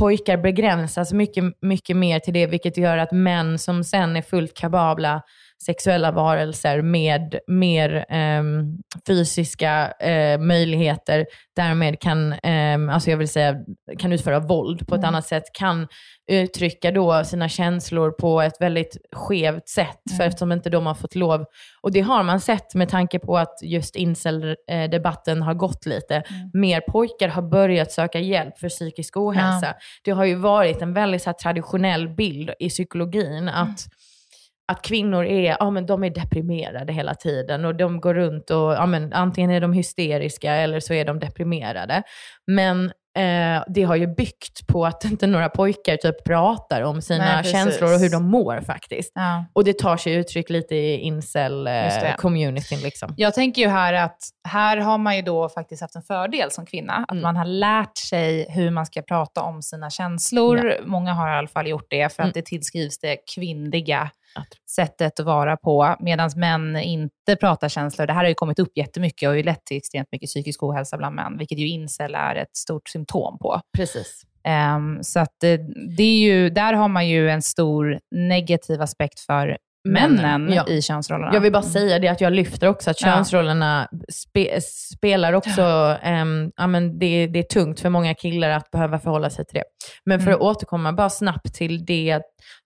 [0.01, 4.57] Pojkar begränsas mycket, mycket mer till det, vilket gör att män som sen är fullt
[4.57, 5.21] kapabla
[5.65, 13.55] sexuella varelser med mer ehm, fysiska eh, möjligheter, därmed kan, ehm, alltså jag vill säga,
[13.99, 15.07] kan utföra våld på ett Mm.
[15.07, 15.87] annat sätt, kan
[16.31, 20.27] uttrycka då sina känslor på ett väldigt skevt sätt, för Mm.
[20.27, 21.45] eftersom inte de har fått lov.
[21.81, 26.15] Och det har man sett med tanke på att just incel-debatten har gått lite.
[26.15, 26.49] Mm.
[26.53, 29.73] Mer pojkar har börjat söka hjälp för psykisk ohälsa.
[30.03, 33.85] Det har ju varit en väldigt så här, traditionell bild i psykologin att
[34.69, 38.73] att kvinnor är, ja, men de är deprimerade hela tiden och de går runt och
[38.73, 42.03] ja, men, antingen är de hysteriska eller så är de deprimerade.
[42.47, 42.85] Men
[43.17, 47.43] eh, det har ju byggt på att inte några pojkar typ pratar om sina Nej,
[47.43, 49.11] känslor och hur de mår faktiskt.
[49.15, 49.45] Ja.
[49.53, 52.81] Och det tar sig uttryck lite i incel-communityn.
[52.83, 53.13] liksom.
[53.17, 54.17] Jag tänker ju här att
[54.47, 56.93] här har man ju då faktiskt haft en fördel som kvinna.
[56.93, 57.23] Att Mm.
[57.23, 60.73] man har lärt sig hur man ska prata om sina känslor.
[60.85, 62.31] Många har i alla fall gjort det, för att Mm.
[62.35, 64.09] det tillskrivs det kvinnliga Ja.
[64.75, 68.07] Sättet att vara på, medan män inte pratar känslor.
[68.07, 70.63] Det här har ju kommit upp jättemycket och har ju lett till extremt mycket psykisk
[70.63, 73.61] ohälsa bland män, vilket ju incel är ett stort symptom på.
[73.77, 74.23] Precis.
[74.43, 75.57] Ehm, så att det,
[75.97, 79.57] det är ju, där har man ju en stor negativ aspekt för
[79.93, 80.67] männen ja.
[80.67, 81.33] i könsrollerna.
[81.33, 84.61] Jag vill bara säga det att jag lyfter också att könsrollerna spe,
[84.95, 85.61] spelar också,
[86.01, 89.55] ehm, ja, men det, det är tungt för många killar att behöva förhålla sig till
[89.59, 89.63] det.
[90.05, 90.35] Men för Mm.
[90.35, 92.21] att återkomma bara snabbt till det att,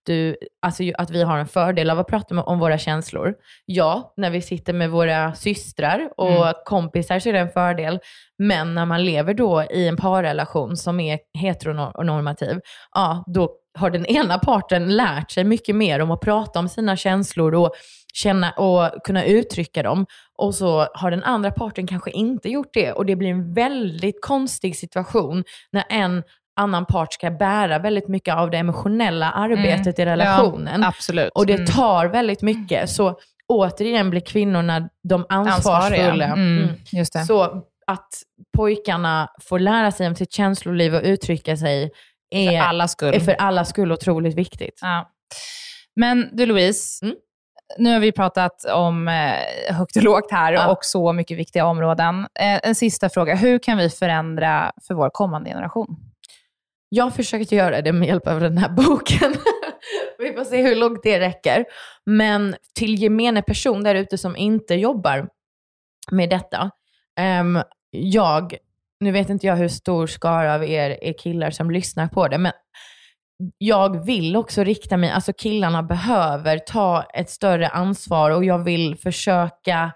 [0.06, 3.34] du, alltså, att vi har en fördel av att prata om våra känslor.
[3.66, 6.54] Ja, när vi sitter med våra systrar och Mm.
[6.66, 8.00] kompisar så är det en fördel.
[8.38, 12.60] Men när man lever då i en parrelation som är heteronormativ,
[12.94, 13.50] ja, då
[13.80, 17.72] har den ena parten lärt sig mycket mer om att prata om sina känslor och
[18.14, 20.06] känna och kunna uttrycka dem.
[20.38, 22.92] Och så har den andra parten kanske inte gjort det.
[22.92, 26.24] Och det blir en väldigt konstig situation när en
[26.56, 30.82] annan part ska bära väldigt mycket av det emotionella arbetet i relationen.
[30.82, 31.32] Ja, absolut.
[31.36, 31.66] Och det Mm.
[31.66, 32.90] tar väldigt mycket.
[32.90, 33.18] Så
[33.48, 36.26] återigen blir kvinnorna de ansvarsfulla.
[36.26, 37.06] Mm, Mm.
[37.28, 38.08] Så att
[38.58, 41.92] pojkarna får lära sig om sitt känsloliv och uttrycka sig
[42.34, 43.14] är för alla skull.
[43.14, 44.80] är för alla skull otroligt viktigt.
[44.82, 45.10] Ja.
[45.96, 47.16] Men du Louise, Mm.
[47.78, 50.72] nu har vi pratat om eh, högt och lågt här Ja.
[50.72, 52.20] och så mycket viktiga områden.
[52.40, 55.88] Eh, en sista fråga, hur kan vi förändra för vår kommande generation?
[56.90, 59.34] Jag har försökt göra det med hjälp av den här boken.
[60.20, 61.66] vi får se hur långt det räcker.
[62.06, 65.30] Men till gemene person där ute som inte jobbar
[66.12, 66.72] med detta.
[67.20, 67.60] ehm,
[67.92, 68.56] jag,
[69.04, 72.38] nu vet inte jag hur stor skara av er är killar som lyssnar på det,
[72.38, 72.52] men
[73.58, 78.96] jag vill också rikta mig, alltså killarna behöver ta ett större ansvar och jag vill
[78.98, 79.92] försöka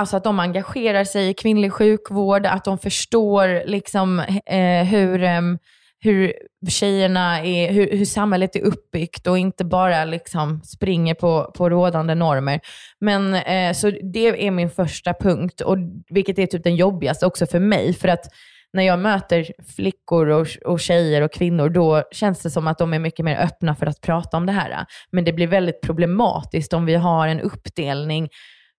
[0.00, 5.58] Alltså att de engagerar sig i kvinnlig sjukvård, att de förstår liksom, eh, hur, ehm,
[6.06, 6.32] hur
[6.68, 12.14] tjejerna är, hur, hur samhället är uppbyggt och inte bara liksom springer på, på rådande
[12.14, 12.60] normer.
[13.00, 15.76] Men eh, så det är min första punkt, och
[16.08, 17.92] vilket är typ den jobbigaste också för mig.
[17.92, 18.24] För att
[18.72, 19.46] när jag möter
[19.76, 23.36] flickor och, och tjejer och kvinnor, då känns det som att de är mycket mer
[23.36, 24.86] öppna för att prata om det här.
[25.10, 28.28] Men det blir väldigt problematiskt om vi har en uppdelning,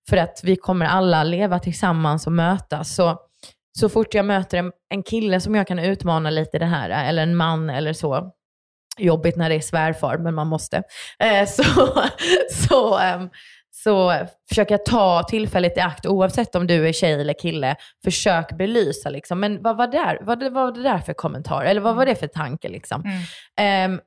[0.10, 2.96] för att vi kommer alla leva tillsammans och mötas.
[2.96, 3.20] Så,
[3.80, 7.10] så fort jag möter en, en kille som jag kan utmana lite i det här,
[7.10, 8.32] eller en man eller så,
[8.98, 10.84] jobbigt när det är svärfar, men man måste,
[11.20, 11.64] eh, så,
[12.70, 13.30] så, um,
[13.84, 14.14] så
[14.50, 19.10] försöker jag ta tillfället i akt, oavsett om du är tjej eller kille, försök belysa
[19.10, 19.40] liksom.
[19.40, 21.66] Men vad var, där, vad, vad var det där för kommentar?
[21.66, 23.04] Eller vad var det för tanke liksom?
[23.58, 23.92] Mm.
[23.92, 24.02] Um,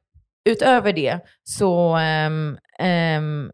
[0.44, 2.58] utöver det så um,
[2.88, 3.52] um,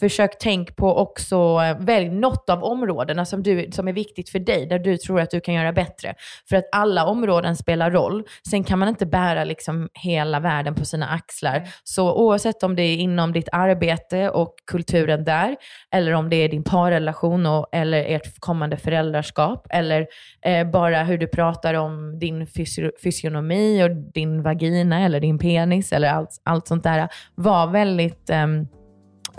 [0.00, 4.38] försök tänk på också, eh, välj något av områdena som, du, som är viktigt för
[4.38, 6.14] dig, där du tror att du kan göra bättre.
[6.48, 8.24] För att alla områden spelar roll.
[8.50, 11.56] Sen kan man inte bära liksom hela världen på sina axlar.
[11.56, 11.68] Mm.
[11.84, 15.56] Så oavsett om det är inom ditt arbete och kulturen där,
[15.94, 20.06] eller om det är din parrelation och, eller ert kommande föräldraskap, eller
[20.44, 25.92] eh, bara hur du pratar om din fysio fysionomi och din vagina eller din penis
[25.92, 27.08] eller allt, allt sånt där.
[27.34, 28.66] Var väldigt um,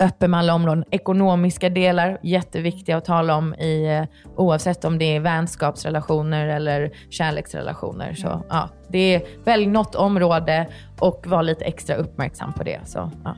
[0.00, 0.84] öppen med alla områden.
[0.90, 4.04] Ekonomiska delar, jätteviktiga att tala om i, eh,
[4.36, 8.14] oavsett om det är vänskapsrelationer eller kärleksrelationer.
[8.14, 8.42] Så, mm.
[8.48, 10.68] ja, det är, välj något område
[11.00, 12.80] och var lite extra uppmärksam på det.
[12.84, 13.36] Så, ja,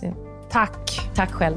[0.00, 0.14] det.
[0.50, 1.00] Tack.
[1.14, 1.56] Tack själv.